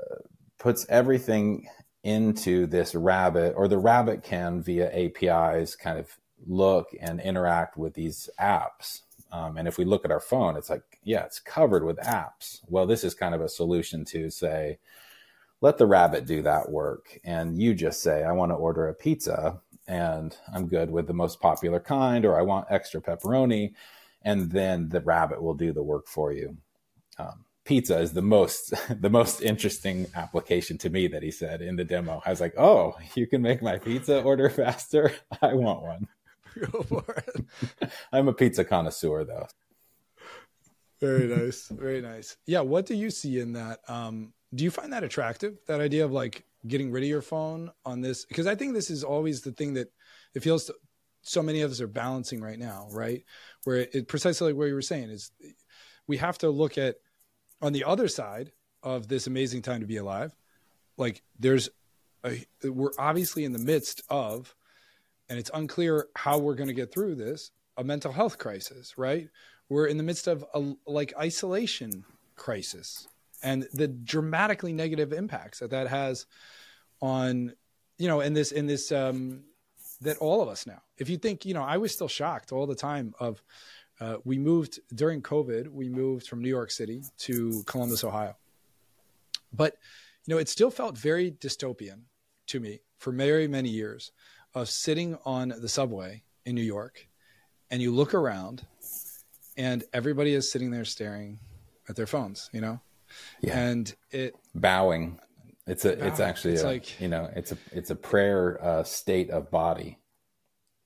[0.59, 1.67] puts everything
[2.03, 7.93] into this rabbit, or the rabbit can via APIs kind of look and interact with
[7.93, 9.01] these apps.
[9.31, 12.59] Um, and if we look at our phone, it's like, yeah, it's covered with apps.
[12.67, 14.79] Well, this is kind of a solution to say,
[15.61, 17.19] let the rabbit do that work.
[17.23, 21.13] And you just say, I want to order a pizza and I'm good with the
[21.13, 23.73] most popular kind, or I want extra pepperoni.
[24.21, 26.57] And then the rabbit will do the work for you.
[27.17, 31.75] Um, pizza is the most the most interesting application to me that he said in
[31.75, 32.21] the demo.
[32.25, 35.13] I was like, "Oh, you can make my pizza order faster.
[35.41, 36.07] I want one."
[36.59, 37.89] Go for it.
[38.11, 39.47] I'm a pizza connoisseur, though.
[41.01, 42.37] Very nice, very nice.
[42.45, 43.79] Yeah, what do you see in that?
[43.87, 45.57] Um, do you find that attractive?
[45.67, 48.25] That idea of like getting rid of your phone on this?
[48.25, 49.91] Because I think this is always the thing that
[50.35, 50.69] it feels
[51.23, 53.23] so many of us are balancing right now, right?
[53.63, 55.31] Where it, it precisely like what you were saying is
[56.07, 56.95] we have to look at
[57.63, 58.51] on the other side
[58.83, 60.35] of this amazing time to be alive.
[60.97, 61.69] Like there's
[62.23, 64.53] a, we're obviously in the midst of,
[65.29, 69.29] and it's unclear how we're going to get through this, a mental health crisis, right?
[69.69, 72.03] We're in the midst of a like isolation
[72.35, 73.07] crisis
[73.41, 76.25] and the dramatically negative impacts that that has
[77.01, 77.53] on
[77.97, 79.43] you know in this in this um
[80.01, 82.65] that all of us now if you think you know i was still shocked all
[82.65, 83.43] the time of
[84.03, 88.35] uh, we moved during covid we moved from new york city to columbus ohio
[89.53, 89.77] but
[90.25, 92.01] you know it still felt very dystopian
[92.47, 94.11] to me for very many years
[94.55, 97.07] of sitting on the subway in new york
[97.71, 98.65] and you look around
[99.57, 101.39] and everybody is sitting there staring
[101.89, 102.79] at their phones you know
[103.41, 103.57] yeah.
[103.57, 105.19] And it bowing.
[105.67, 105.95] It's a.
[105.95, 106.11] Bowing.
[106.11, 107.29] It's actually it's a, like you know.
[107.35, 107.57] It's a.
[107.71, 109.99] It's a prayer uh, state of body.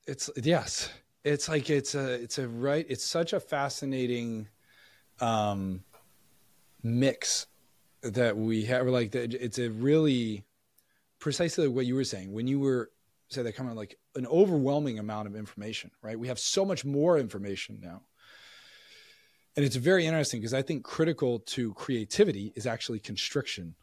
[0.06, 0.90] It's yes.
[1.28, 2.14] It's like it's a.
[2.14, 2.86] It's a right.
[2.90, 4.48] It's such a fascinating,
[5.20, 5.84] um,
[6.84, 7.48] mix
[8.02, 8.88] that we have.
[8.88, 10.46] Like it's a really
[11.20, 12.92] precisely what you were saying when you were
[13.30, 15.92] say that of like an overwhelming amount of information.
[16.02, 16.18] Right.
[16.18, 18.04] We have so much more information now
[19.58, 23.74] and it's very interesting because I think critical to creativity is actually constriction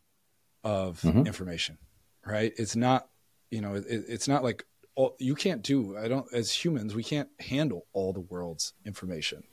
[0.63, 1.27] of mm-hmm.
[1.27, 1.79] information,
[2.25, 2.53] right?
[2.57, 3.09] It's not,
[3.51, 4.65] you know, it, it's not like
[4.97, 5.97] all, you can't do.
[5.97, 9.45] I don't as humans we can't handle all the world's information.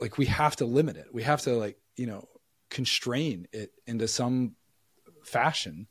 [0.00, 1.08] Like we have to limit it.
[1.12, 2.28] We have to like you know
[2.70, 4.56] constrain it into some
[5.24, 5.86] fashion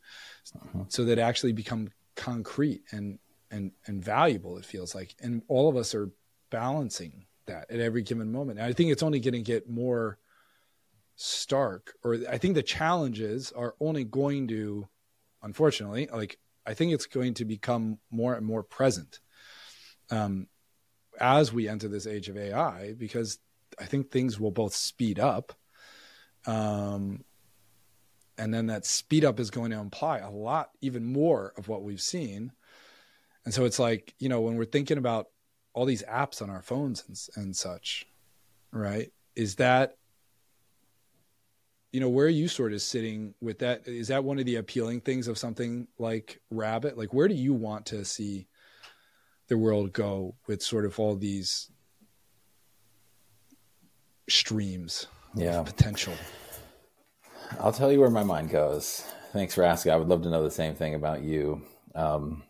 [0.54, 0.84] uh-huh.
[0.88, 3.18] so that it actually become concrete and
[3.50, 4.58] and and valuable.
[4.58, 6.10] It feels like, and all of us are
[6.50, 8.58] balancing that at every given moment.
[8.58, 10.18] And I think it's only going to get more
[11.16, 14.88] stark, or I think the challenges are only going to,
[15.42, 19.20] unfortunately, like I think it's going to become more and more present
[20.10, 20.46] um,
[21.18, 23.38] as we enter this age of AI, because
[23.80, 25.52] I think things will both speed up.
[26.46, 27.24] Um,
[28.38, 31.82] and then that speed up is going to imply a lot, even more of what
[31.82, 32.52] we've seen.
[33.44, 35.28] And so it's like, you know, when we're thinking about
[35.74, 38.06] all these apps on our phones and, and such,
[38.72, 39.12] right?
[39.34, 39.96] Is that
[41.92, 43.86] you know where are you sort of sitting with that?
[43.86, 46.96] Is that one of the appealing things of something like rabbit?
[46.96, 48.48] Like where do you want to see
[49.48, 51.70] the world go with sort of all these
[54.28, 55.62] streams yeah.
[55.62, 56.14] potential?
[57.60, 59.04] I'll tell you where my mind goes.
[59.32, 59.92] Thanks for asking.
[59.92, 61.62] I would love to know the same thing about you.
[61.94, 62.42] Um,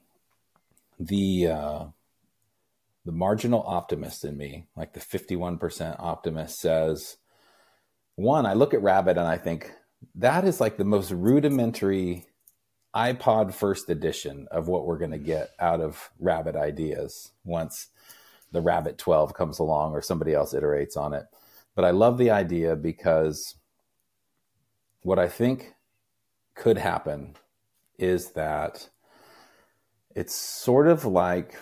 [1.01, 1.85] the uh,
[3.05, 7.17] the marginal optimist in me, like the 51% optimist says,
[8.16, 9.72] one, I look at Rabbit and I think
[10.16, 12.27] that is like the most rudimentary
[12.94, 17.88] iPod first edition of what we're going to get out of Rabbit ideas once
[18.51, 21.25] the Rabbit 12 comes along or somebody else iterates on it.
[21.75, 23.55] But I love the idea because
[25.01, 25.75] what I think
[26.55, 27.37] could happen
[27.98, 28.90] is that
[30.14, 31.57] it's sort of like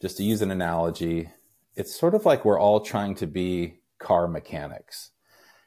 [0.00, 1.30] just to use an analogy,
[1.76, 5.11] it's sort of like we're all trying to be car mechanics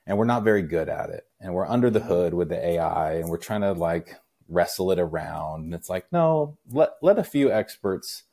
[0.05, 1.25] and we're not very good at it.
[1.39, 4.15] And we're under the hood with the AI and we're trying to like
[4.47, 5.65] wrestle it around.
[5.65, 8.23] And it's like, no, let, let a few experts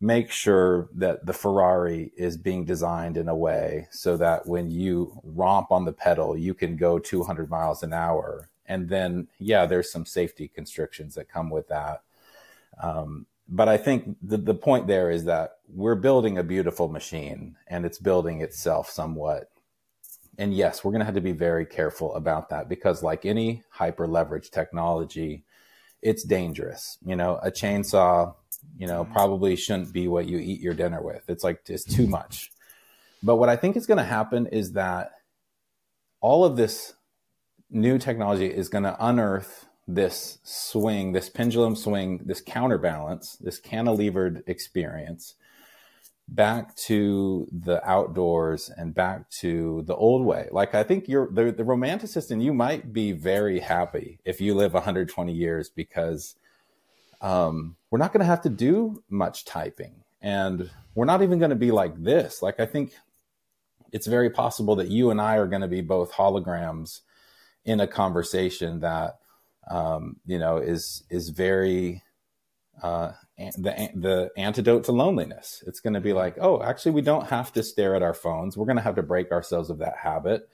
[0.00, 5.18] make sure that the Ferrari is being designed in a way so that when you
[5.24, 8.50] romp on the pedal, you can go 200 miles an hour.
[8.66, 12.02] And then, yeah, there's some safety constrictions that come with that.
[12.82, 17.56] Um, but I think the, the point there is that we're building a beautiful machine
[17.66, 19.50] and it's building itself somewhat.
[20.38, 23.62] And yes, we're going to have to be very careful about that because, like any
[23.70, 25.44] hyper leverage technology,
[26.02, 26.98] it's dangerous.
[27.04, 28.34] You know, a chainsaw
[28.78, 29.12] you know, mm-hmm.
[29.12, 31.28] probably shouldn't be what you eat your dinner with.
[31.28, 32.50] It's like it's too much.
[33.22, 35.12] But what I think is going to happen is that
[36.20, 36.94] all of this
[37.70, 44.42] new technology is going to unearth this swing, this pendulum swing, this counterbalance, this cantilevered
[44.46, 45.34] experience
[46.26, 50.48] back to the outdoors and back to the old way.
[50.50, 54.54] Like I think you're the, the romanticist and you might be very happy if you
[54.54, 56.36] live 120 years because
[57.20, 61.50] um, we're not going to have to do much typing and we're not even going
[61.50, 62.94] to be like this like i think
[63.92, 67.02] it's very possible that you and i are going to be both holograms
[67.64, 69.18] in a conversation that
[69.70, 72.02] um, you know is is very
[72.82, 75.62] uh, the the antidote to loneliness.
[75.66, 78.56] It's going to be like oh actually we don't have to stare at our phones.
[78.56, 80.48] We're going to have to break ourselves of that habit.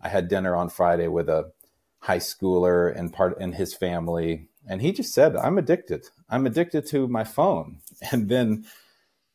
[0.00, 1.52] I had dinner on friday with a
[2.00, 6.06] high schooler and part and his family and he just said i'm addicted.
[6.28, 7.78] I'm addicted to my phone.
[8.12, 8.66] And then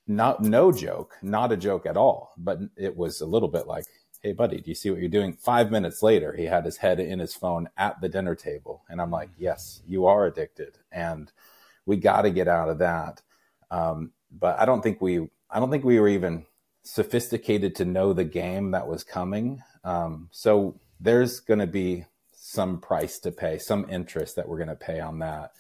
[0.08, 3.86] not no joke not a joke at all but it was a little bit like
[4.22, 5.34] hey buddy do you see what you're doing?
[5.34, 9.02] Five minutes later he had his head in his phone at the dinner table and
[9.02, 10.78] i'm like yes you are addicted.
[10.92, 11.32] And
[11.86, 13.22] we got to get out of that
[13.72, 16.46] um, but i don't think we i don't think we were even
[16.84, 22.06] sophisticated to know the game that was coming um, so there's going to be
[22.44, 25.52] some price to pay, some interest that we're going to pay on that.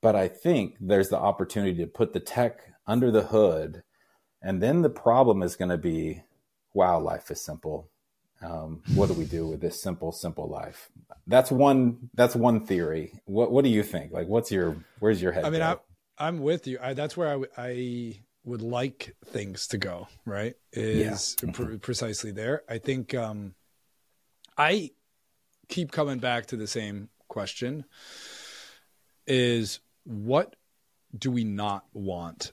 [0.00, 3.82] But I think there's the opportunity to put the tech under the hood.
[4.42, 6.22] And then the problem is going to be
[6.72, 7.89] wow, life is simple.
[8.42, 10.90] Um, what do we do with this simple, simple life?
[11.26, 12.10] That's one.
[12.14, 13.12] That's one theory.
[13.26, 14.12] What What do you think?
[14.12, 15.44] Like, what's your Where's your head?
[15.44, 15.76] I mean, I,
[16.18, 16.78] I'm with you.
[16.80, 20.08] I, that's where I, I would like things to go.
[20.24, 20.54] Right?
[20.72, 21.50] Is yeah.
[21.52, 22.62] pr- precisely there.
[22.68, 23.14] I think.
[23.14, 23.54] Um,
[24.56, 24.90] I
[25.68, 27.86] keep coming back to the same question
[29.26, 30.56] is what
[31.16, 32.52] do we not want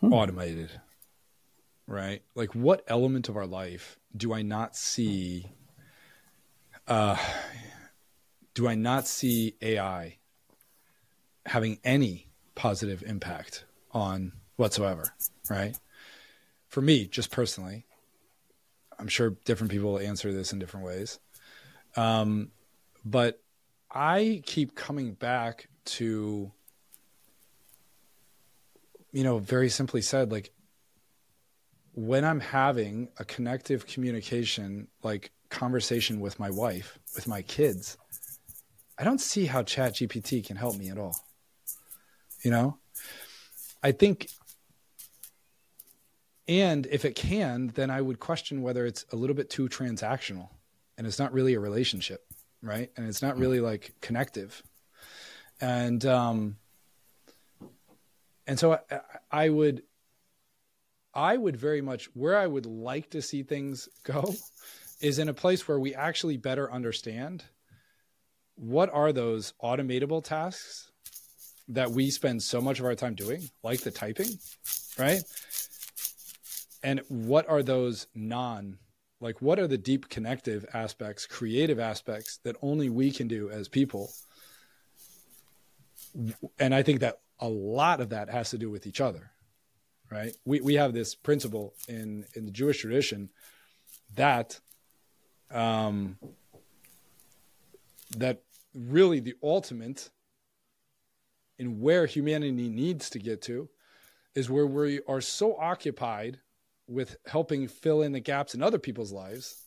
[0.00, 0.12] hmm.
[0.12, 0.70] automated?
[1.88, 2.22] Right?
[2.36, 5.46] Like what element of our life do I not see
[6.86, 7.16] uh
[8.54, 10.18] do I not see AI
[11.46, 15.14] having any positive impact on whatsoever,
[15.48, 15.78] right?
[16.66, 17.86] For me, just personally,
[18.98, 21.20] I'm sure different people answer this in different ways.
[21.96, 22.50] Um,
[23.04, 23.40] but
[23.90, 26.50] I keep coming back to,
[29.12, 30.52] you know, very simply said, like
[31.98, 37.96] when I'm having a connective communication, like conversation with my wife, with my kids,
[38.96, 41.16] I don't see how Chat GPT can help me at all.
[42.44, 42.78] You know,
[43.82, 44.28] I think,
[46.46, 50.50] and if it can, then I would question whether it's a little bit too transactional
[50.96, 52.24] and it's not really a relationship,
[52.62, 52.92] right?
[52.96, 53.40] And it's not hmm.
[53.40, 54.62] really like connective.
[55.60, 56.58] And um
[58.46, 59.00] and so I,
[59.32, 59.82] I would
[61.18, 64.36] I would very much where I would like to see things go
[65.00, 67.42] is in a place where we actually better understand
[68.54, 70.92] what are those automatable tasks
[71.66, 74.28] that we spend so much of our time doing, like the typing,
[74.96, 75.20] right?
[76.84, 78.78] And what are those non
[79.20, 83.66] like what are the deep connective aspects creative aspects that only we can do as
[83.66, 84.12] people
[86.60, 89.32] and i think that a lot of that has to do with each other
[90.10, 93.28] right we, we have this principle in in the jewish tradition
[94.14, 94.60] that
[95.50, 96.18] um
[98.16, 98.42] that
[98.74, 100.10] really the ultimate
[101.58, 103.68] in where humanity needs to get to
[104.34, 106.38] is where we are so occupied
[106.86, 109.62] with helping fill in the gaps in other people's lives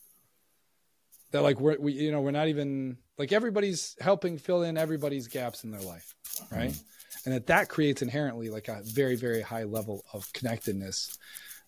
[1.30, 5.28] that like we're we you know we're not even like everybody's helping fill in everybody's
[5.28, 6.14] gaps in their life
[6.50, 6.86] right mm-hmm.
[7.24, 11.18] And that that creates inherently like a very very high level of connectedness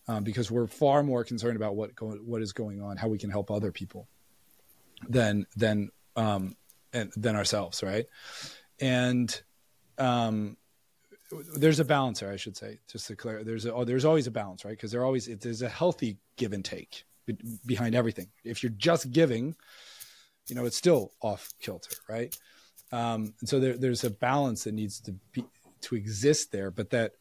[0.07, 3.17] um, because we're far more concerned about what go, what is going on how we
[3.17, 4.07] can help other people
[5.09, 6.55] than than um
[6.93, 8.05] and than ourselves right
[8.79, 9.41] and
[9.97, 10.57] um
[11.55, 13.43] there's a balance there, I should say, just to clear.
[13.43, 14.71] There's a, oh, there's always a balance, right?
[14.71, 17.03] Because there always there's a healthy give and take
[17.65, 18.27] behind everything.
[18.43, 19.55] If you're just giving,
[20.47, 22.37] you know, it's still off kilter, right?
[22.91, 25.45] Um, and so there, there's a balance that needs to be
[25.81, 27.13] to exist there, but that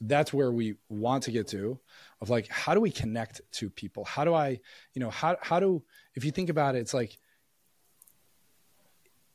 [0.00, 1.78] that's where we want to get to
[2.20, 4.58] of like how do we connect to people how do i
[4.94, 5.82] you know how how do
[6.14, 7.18] if you think about it it's like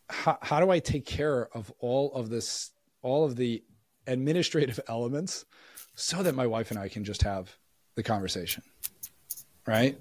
[0.10, 2.72] how, how do i take care of all of this
[3.02, 3.64] all of the
[4.08, 5.46] administrative elements
[5.94, 7.56] so that my wife and i can just have
[7.96, 8.64] the conversation
[9.68, 10.00] right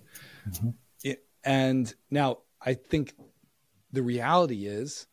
[0.48, 0.70] mm-hmm.
[1.02, 3.14] it, and now i think
[3.92, 5.06] the reality is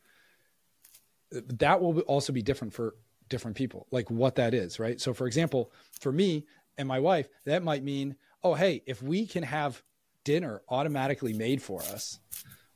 [1.31, 2.95] that will also be different for
[3.29, 4.99] different people, like what that is, right?
[4.99, 6.45] So, for example, for me
[6.77, 9.81] and my wife, that might mean, oh, hey, if we can have
[10.23, 12.19] dinner automatically made for us,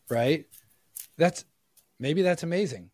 [0.10, 0.46] right?
[1.18, 1.46] That's
[2.00, 2.90] maybe that's amazing.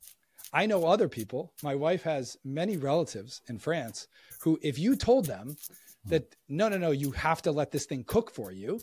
[0.53, 1.53] I know other people.
[1.63, 4.07] My wife has many relatives in France
[4.41, 5.55] who, if you told them
[6.05, 8.81] that, no, no, no, you have to let this thing cook for you,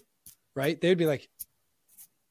[0.54, 0.80] right?
[0.80, 1.28] They'd be like,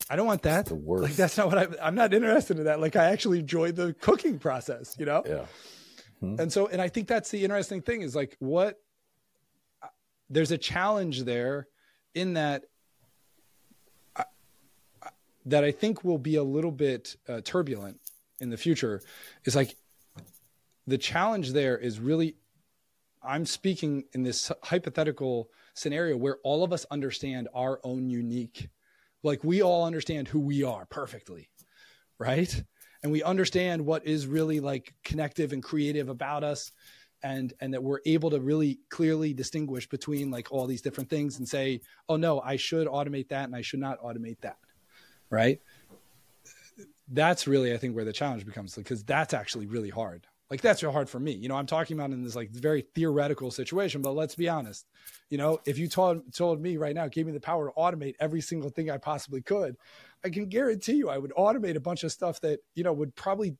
[0.09, 0.67] I don't want that.
[0.67, 1.03] The worst.
[1.03, 2.79] Like that's not what I, I'm not interested in that.
[2.79, 5.23] Like I actually enjoy the cooking process, you know?
[5.25, 5.45] Yeah.
[6.19, 6.39] Hmm.
[6.39, 8.79] And so, and I think that's the interesting thing is like what
[10.29, 11.67] there's a challenge there
[12.13, 12.63] in that
[15.45, 18.01] that I think will be a little bit uh, turbulent
[18.41, 19.01] in the future
[19.45, 19.77] is like
[20.87, 22.35] the challenge there is really
[23.23, 28.69] I'm speaking in this hypothetical scenario where all of us understand our own unique
[29.23, 31.49] like we all understand who we are perfectly
[32.19, 32.63] right?
[33.03, 36.71] And we understand what is really like connective and creative about us
[37.23, 41.39] and and that we're able to really clearly distinguish between like all these different things
[41.39, 44.57] and say oh no i should automate that and i should not automate that
[45.31, 45.59] right?
[47.07, 50.81] That's really i think where the challenge becomes because that's actually really hard like that's
[50.81, 51.33] real hard for me.
[51.33, 54.85] You know, I'm talking about in this like very theoretical situation, but let's be honest.
[55.29, 58.15] You know, if you told told me right now, gave me the power to automate
[58.19, 59.75] every single thing I possibly could,
[60.23, 63.15] I can guarantee you I would automate a bunch of stuff that, you know, would
[63.15, 63.57] probably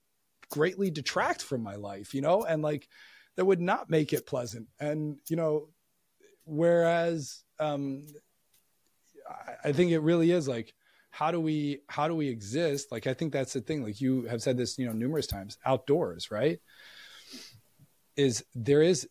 [0.50, 2.88] greatly detract from my life, you know, and like
[3.36, 4.68] that would not make it pleasant.
[4.80, 5.68] And, you know,
[6.46, 8.06] whereas um
[9.30, 10.74] I, I think it really is like
[11.18, 12.92] how do we how do we exist?
[12.92, 15.58] Like i think that's the thing like you have said this you know numerous times
[15.66, 16.60] outdoors right?
[18.16, 19.10] Is there is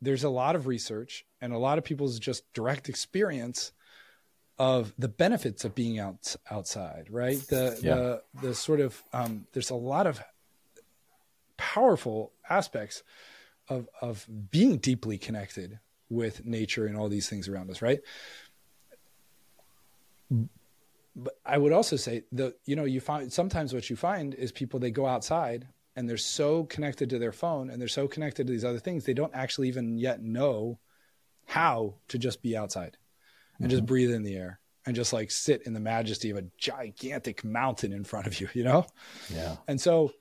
[0.00, 3.72] there's a lot of research and a lot of people's just direct experience
[4.56, 7.40] of the benefits of being out outside right?
[7.48, 7.94] The yeah.
[7.94, 10.20] the the sort of um, there's a lot of
[11.56, 13.02] powerful aspects
[13.68, 18.00] of of being deeply connected with nature and all these things around us right
[21.18, 24.52] but I would also say the you know you find sometimes what you find is
[24.52, 25.66] people they go outside
[25.96, 29.04] and they're so connected to their phone and they're so connected to these other things
[29.04, 30.78] they don't actually even yet know
[31.46, 32.96] how to just be outside
[33.58, 33.70] and mm-hmm.
[33.70, 37.44] just breathe in the air and just like sit in the majesty of a gigantic
[37.44, 38.86] mountain in front of you you know?
[39.28, 39.56] Yeah.
[39.66, 40.12] And so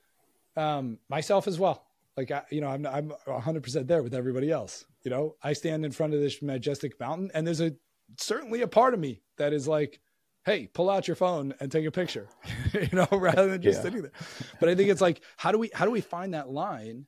[0.55, 1.85] um myself as well.
[2.15, 5.35] Like I, you know i'm i'm 100% there with everybody else you know?
[5.43, 7.75] I stand in front of this majestic mountain and there's a
[8.17, 9.99] certainly a part of me that is like
[10.47, 12.29] hey, pull out your phone and take a picture,
[12.73, 13.83] you know, rather than just yeah.
[13.83, 14.11] sitting there.
[14.59, 17.05] But I think it's like, how do we how do we find that line?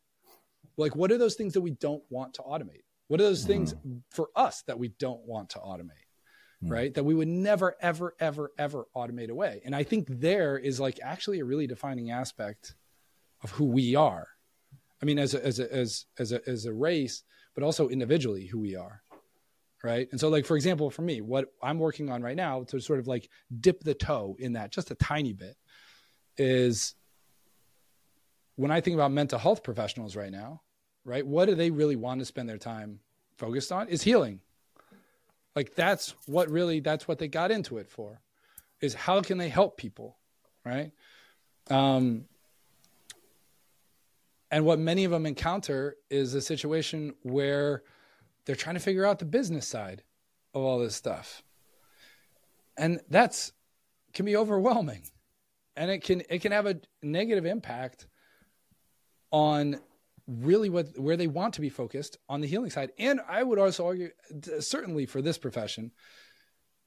[0.77, 2.83] Like, what are those things that we don't want to automate?
[3.07, 4.01] What are those things mm.
[4.11, 6.05] for us that we don't want to automate?
[6.63, 6.71] Mm.
[6.71, 6.93] Right.
[6.93, 9.61] That we would never, ever, ever, ever automate away.
[9.65, 12.75] And I think there is like actually a really defining aspect
[13.41, 14.27] of who we are.
[15.01, 17.23] I mean, as a, as a, as, as a, as a race,
[17.55, 19.01] but also individually who we are
[19.83, 20.07] right?
[20.11, 22.99] And so like for example for me what i'm working on right now to sort
[22.99, 25.55] of like dip the toe in that just a tiny bit
[26.37, 26.95] is
[28.55, 30.61] when i think about mental health professionals right now
[31.05, 32.99] right what do they really want to spend their time
[33.39, 34.41] focused on is healing.
[35.55, 38.21] Like that's what really that's what they got into it for
[38.81, 40.17] is how can they help people
[40.63, 40.91] right?
[41.71, 42.25] Um
[44.51, 47.83] and what many of them encounter is a situation where
[48.49, 50.01] they're trying to figure out the business side
[50.55, 51.43] of all this stuff.
[52.75, 53.51] And that's
[54.11, 55.03] can be overwhelming.
[55.75, 58.07] And it can it can have a negative impact
[59.29, 59.79] on
[60.25, 62.89] really what where they want to be focused on the healing side.
[62.97, 64.09] And I would also argue
[64.61, 65.91] certainly for this profession,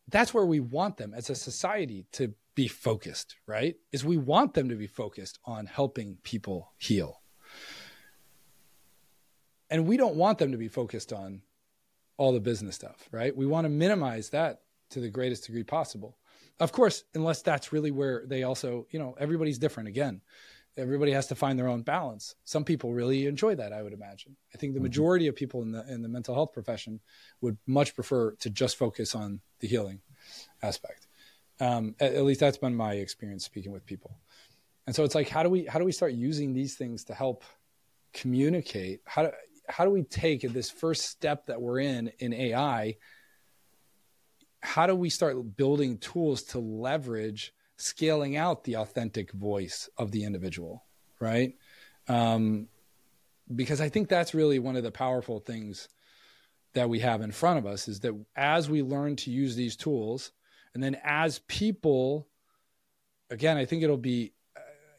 [0.09, 3.77] that's where we want them as a society to be focused, right?
[3.93, 7.23] Is we want them to be focused on helping people heal.
[9.71, 11.43] And we don't want them to be focused on
[12.23, 13.37] all the business stuff, right?
[13.37, 14.61] We want to minimize that
[14.91, 16.19] to the greatest degree possible.
[16.61, 20.21] Of course, unless that's really where they also, you know, everybody's different again.
[20.77, 22.37] Everybody has to find their own balance.
[22.45, 24.37] Some people really enjoy that, I would imagine.
[24.55, 24.85] I think the mm-hmm.
[24.85, 27.01] majority of people in the in the mental health profession
[27.41, 30.01] would much prefer to just focus on the healing
[30.63, 31.09] aspect.
[31.59, 34.13] Um, at, at least that's been my experience speaking with people.
[34.87, 37.15] And so it's like, how do we how do we start using these things to
[37.15, 37.43] help
[38.15, 39.01] communicate?
[39.07, 39.33] How do
[39.69, 42.97] how do we take this first step that we're in in AI?
[44.61, 50.25] How do we start building tools to leverage scaling out the authentic voice of the
[50.25, 50.85] individual,
[51.21, 51.55] right?
[52.09, 52.69] Um,
[53.55, 55.89] because I think that's really one of the powerful things
[56.75, 59.77] that we have in front of us is that as we learn to use these
[59.77, 60.33] tools,
[60.75, 62.29] and then as people,
[63.31, 64.33] again, I think it'll be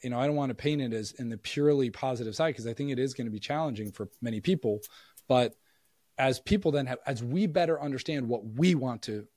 [0.03, 2.67] you know, I don't want to paint it as in the purely positive side because
[2.67, 4.81] I think it is going to be challenging for many people.
[5.27, 5.55] But
[6.17, 9.27] as people then have, as we better understand what we want to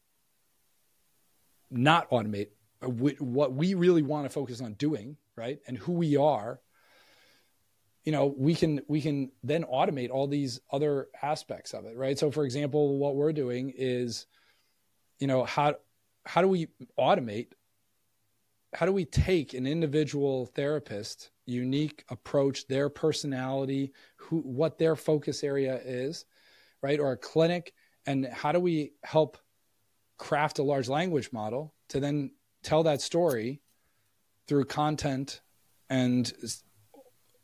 [1.71, 2.49] not automate,
[2.83, 6.61] uh, what we really want to focus on doing, right, and who we are,
[8.05, 12.19] you know, we can we can then automate all these other aspects of it, right?
[12.19, 14.27] So, for example, what we're doing is,
[15.19, 15.77] you know, how
[16.25, 17.49] how do we automate
[18.77, 25.43] how do we take an individual therapist unique approach their personality who what their focus
[25.43, 26.27] area is
[26.83, 27.73] right or a clinic
[28.05, 29.39] and how do we help
[30.19, 32.31] craft a large language model to then
[32.63, 33.63] tell that story
[34.47, 35.41] through content
[35.89, 36.35] and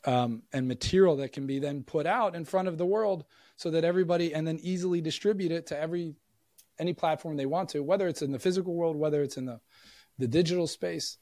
[0.05, 3.25] um, and material that can be then put out in front of the world
[3.57, 6.15] so that everybody and then easily distribute it to every
[6.79, 9.61] any platform they want to whether it's in the physical world whether it's in the
[10.19, 11.19] the digital space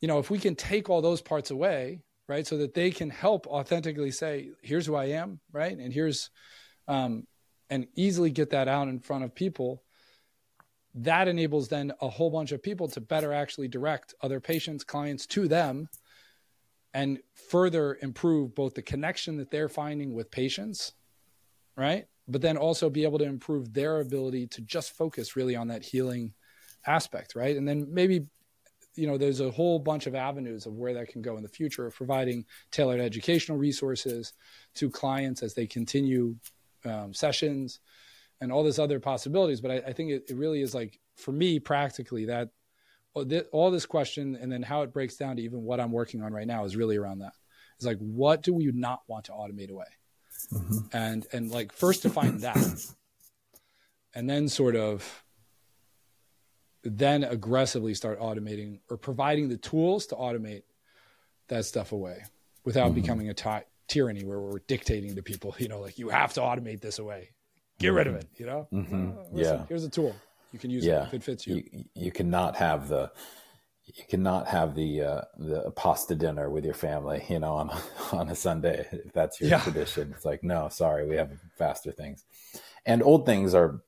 [0.00, 3.10] you know if we can take all those parts away right so that they can
[3.10, 6.30] help authentically say here's who i am right and here's
[6.88, 7.26] um,
[7.70, 9.82] and easily get that out in front of people
[10.94, 15.26] that enables then a whole bunch of people to better actually direct other patients clients
[15.26, 15.88] to them
[16.92, 17.18] and
[17.50, 20.92] further improve both the connection that they're finding with patients
[21.76, 25.68] right but then also be able to improve their ability to just focus really on
[25.68, 26.32] that healing
[26.86, 27.56] aspect right?
[27.56, 28.26] And then maybe
[28.96, 31.48] you know there's a whole bunch of avenues of where that can go in the
[31.48, 34.32] future of providing tailored educational resources
[34.74, 36.36] to clients as they continue
[36.84, 37.80] um, sessions
[38.40, 39.60] and all this other possibilities.
[39.60, 42.50] But i, I think it, it, really is like for me practically that
[43.52, 46.32] all this question and then how it breaks down to even what i'm working on
[46.32, 47.32] right now is really around that.
[47.76, 49.86] It's like what do we not want to automate away?
[50.52, 50.78] Mm-hmm.
[50.92, 52.86] and and like first define that.
[54.14, 55.23] And then sort of
[56.84, 60.62] then aggressively start automating or providing the tools to automate
[61.48, 62.24] that stuff away
[62.64, 63.00] without mm-hmm.
[63.00, 66.40] becoming a ty- tyranny where we're dictating to people, you know, like you have to
[66.40, 67.30] automate this away.
[67.78, 67.96] Get mm-hmm.
[67.96, 68.20] rid of mm-hmm.
[68.20, 68.68] it, you know?
[68.72, 69.10] Mm-hmm.
[69.10, 69.66] Uh, listen, yeah.
[69.68, 70.14] Here's a tool.
[70.52, 71.02] You can use yeah.
[71.02, 71.64] it if it fits you.
[71.72, 71.84] you.
[71.94, 73.10] You cannot have the
[73.86, 77.70] you cannot have the uh, the pasta dinner with your family, you know, on
[78.12, 79.60] on a Sunday if that's your yeah.
[79.60, 80.12] tradition.
[80.14, 82.24] It's like, no, sorry, we have faster things,
[82.86, 83.80] and old things are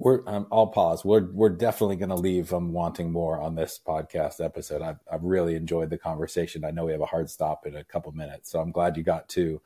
[0.00, 1.04] we're um, I'll pause.
[1.04, 4.80] We're we're definitely going to leave um, wanting more on this podcast episode.
[4.80, 6.64] I've I've really enjoyed the conversation.
[6.64, 9.02] I know we have a hard stop in a couple minutes, so I'm glad you
[9.02, 9.60] got to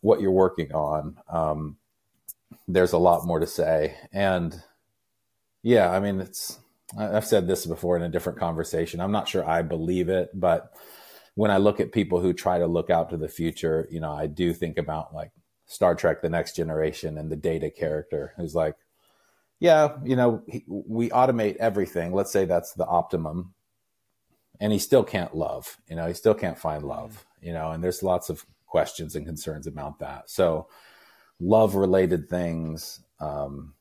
[0.00, 1.18] what you're working on.
[1.28, 1.76] Um,
[2.66, 4.60] there's a lot more to say, and
[5.62, 6.58] yeah, I mean it's
[6.98, 9.00] I've said this before in a different conversation.
[9.00, 10.72] I'm not sure I believe it, but
[11.36, 14.12] when I look at people who try to look out to the future, you know,
[14.12, 15.30] I do think about like
[15.66, 18.74] Star Trek: The Next Generation and the Data character who's like
[19.60, 22.12] yeah, you know, he, we automate everything.
[22.12, 23.54] Let's say that's the optimum.
[24.60, 27.82] And he still can't love, you know, he still can't find love, you know, and
[27.82, 30.30] there's lots of questions and concerns about that.
[30.30, 30.68] So,
[31.40, 33.74] love related things, um,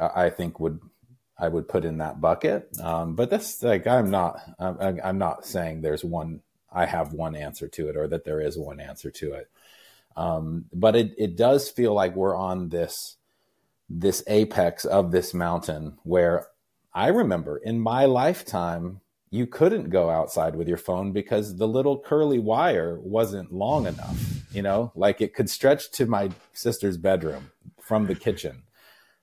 [0.00, 0.80] I, I think would
[1.38, 2.68] I would put in that bucket.
[2.80, 6.40] Um, but that's like I'm not I'm, I'm, not saying there's one
[6.72, 9.50] I have one answer to it or that there is one answer to it.
[10.16, 13.16] Um, but it it does feel like we're on this
[13.88, 16.46] this apex of this mountain where
[16.94, 21.98] I remember in my lifetime, you couldn't go outside with your phone because the little
[21.98, 24.18] curly wire wasn't long enough.
[24.52, 28.62] You know, like it could stretch to my sister's bedroom from the kitchen.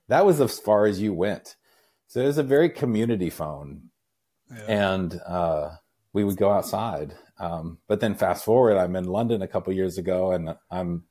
[0.08, 1.56] That was as far as you went.
[2.06, 3.88] So it was a very community phone.
[4.50, 4.64] Yeah.
[4.68, 5.70] And uh,
[6.12, 7.14] we would go outside.
[7.38, 11.04] Um, but then fast forward, I'm in London a couple years ago and I'm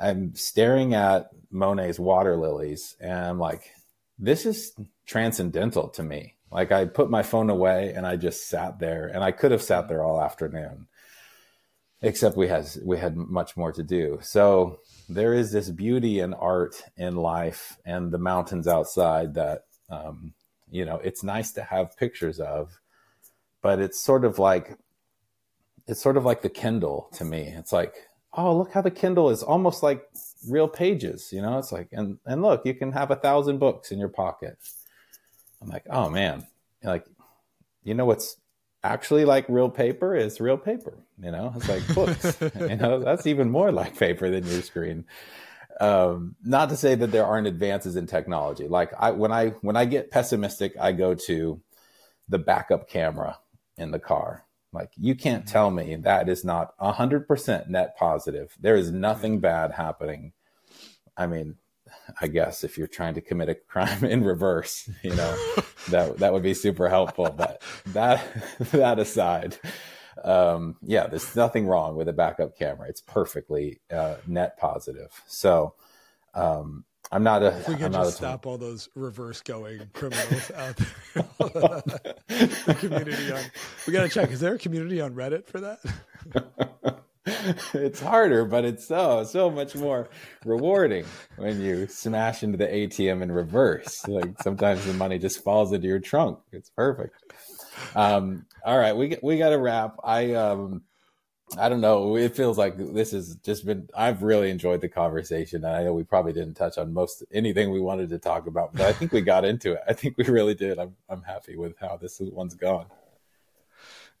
[0.00, 3.70] I'm staring at Monet's water lilies and I'm like,
[4.18, 4.72] this is
[5.06, 6.34] transcendental to me.
[6.50, 9.62] Like I put my phone away and I just sat there and I could have
[9.62, 10.86] sat there all afternoon.
[12.00, 14.20] Except we had we had much more to do.
[14.22, 14.78] So
[15.08, 20.32] there is this beauty and art in life and the mountains outside that um,
[20.70, 22.80] you know it's nice to have pictures of,
[23.62, 24.78] but it's sort of like
[25.88, 27.40] it's sort of like the Kindle to me.
[27.42, 27.96] It's like
[28.38, 30.02] oh look how the kindle is almost like
[30.48, 33.90] real pages you know it's like and and look you can have a thousand books
[33.92, 34.56] in your pocket
[35.60, 36.46] i'm like oh man
[36.82, 37.04] like
[37.82, 38.36] you know what's
[38.82, 40.98] actually like real paper is real paper.
[41.20, 42.40] You know, it's like books.
[42.60, 45.04] you know, that's even more like paper than your screen.
[45.80, 48.68] Um, not to say that there aren't advances in technology.
[48.68, 51.60] Like I, when I when I get pessimistic, I go to
[52.28, 53.38] the backup camera
[53.76, 54.44] in the car.
[54.72, 55.52] Like you can't mm-hmm.
[55.52, 58.56] tell me that is not hundred percent net positive.
[58.60, 60.32] There is nothing bad happening.
[61.16, 61.56] I mean,
[62.20, 65.36] I guess if you're trying to commit a crime in reverse, you know,
[65.90, 67.30] that that would be super helpful.
[67.30, 68.26] But that
[68.72, 69.56] that aside,
[70.22, 72.88] um, yeah, there's nothing wrong with a backup camera.
[72.88, 75.22] It's perfectly uh, net positive.
[75.26, 75.74] So
[76.34, 77.58] um, I'm not a.
[77.58, 80.86] If we could just stop all those reverse going criminals out there.
[82.28, 83.40] the community on.
[83.86, 84.30] We got to check.
[84.30, 87.04] Is there a community on Reddit for that?
[87.74, 90.08] it's harder, but it's so so much more
[90.44, 91.04] rewarding
[91.36, 94.06] when you smash into the ATM in reverse.
[94.06, 96.38] Like sometimes the money just falls into your trunk.
[96.52, 97.14] It's perfect.
[97.94, 99.96] Um, all right, we we got to wrap.
[100.04, 100.82] I um,
[101.56, 102.16] I don't know.
[102.16, 103.88] It feels like this has just been.
[103.96, 107.70] I've really enjoyed the conversation, and I know we probably didn't touch on most anything
[107.70, 109.80] we wanted to talk about, but I think we got into it.
[109.88, 110.78] I think we really did.
[110.78, 112.86] I'm I'm happy with how this one's gone.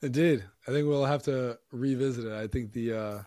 [0.02, 0.44] Indeed.
[0.66, 2.32] I think we'll have to revisit it.
[2.32, 3.22] I think the, uh,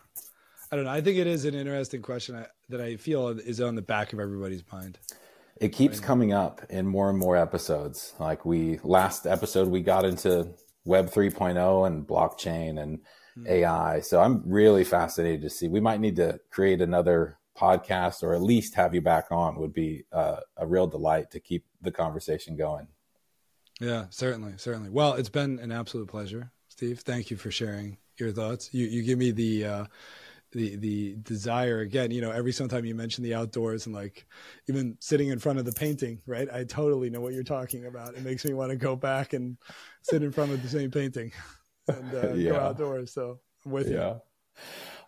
[0.70, 0.90] I don't know.
[0.90, 4.20] I think it is an interesting question that I feel is on the back of
[4.20, 4.98] everybody's mind.
[5.60, 8.14] It keeps right coming up in more and more episodes.
[8.18, 10.48] Like we, last episode, we got into
[10.84, 13.00] Web 3.0 and blockchain and
[13.36, 13.46] mm-hmm.
[13.48, 14.00] AI.
[14.00, 15.68] So I'm really fascinated to see.
[15.68, 19.74] We might need to create another podcast or at least have you back on would
[19.74, 22.88] be uh, a real delight to keep the conversation going.
[23.80, 24.90] Yeah, certainly, certainly.
[24.90, 26.52] Well, it's been an absolute pleasure.
[26.68, 27.00] Steve.
[27.00, 28.72] Thank you for sharing your thoughts.
[28.72, 29.84] You you give me the uh,
[30.52, 32.10] the the desire again.
[32.10, 34.26] You know, every time you mention the outdoors and like
[34.68, 36.48] even sitting in front of the painting, right?
[36.52, 38.14] I totally know what you're talking about.
[38.14, 39.56] It makes me want to go back and
[40.02, 41.32] sit in front of the same painting
[41.88, 42.50] and uh, yeah.
[42.50, 43.12] go outdoors.
[43.12, 44.14] So I'm with yeah.
[44.14, 44.20] you.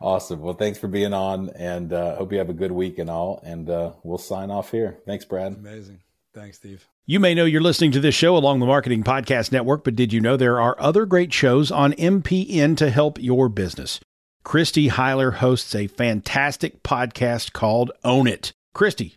[0.01, 0.41] Awesome.
[0.41, 3.41] Well, thanks for being on, and uh, hope you have a good week and all.
[3.45, 4.99] And uh, we'll sign off here.
[5.07, 5.55] Thanks, Brad.
[5.55, 6.01] Amazing.
[6.35, 6.87] Thanks, Steve.
[7.07, 10.13] You may know you're listening to this show along the Marketing Podcast Network, but did
[10.13, 14.01] you know there are other great shows on MPN to help your business?
[14.43, 18.53] Christy Heiler hosts a fantastic podcast called Own It.
[18.73, 19.17] Christy,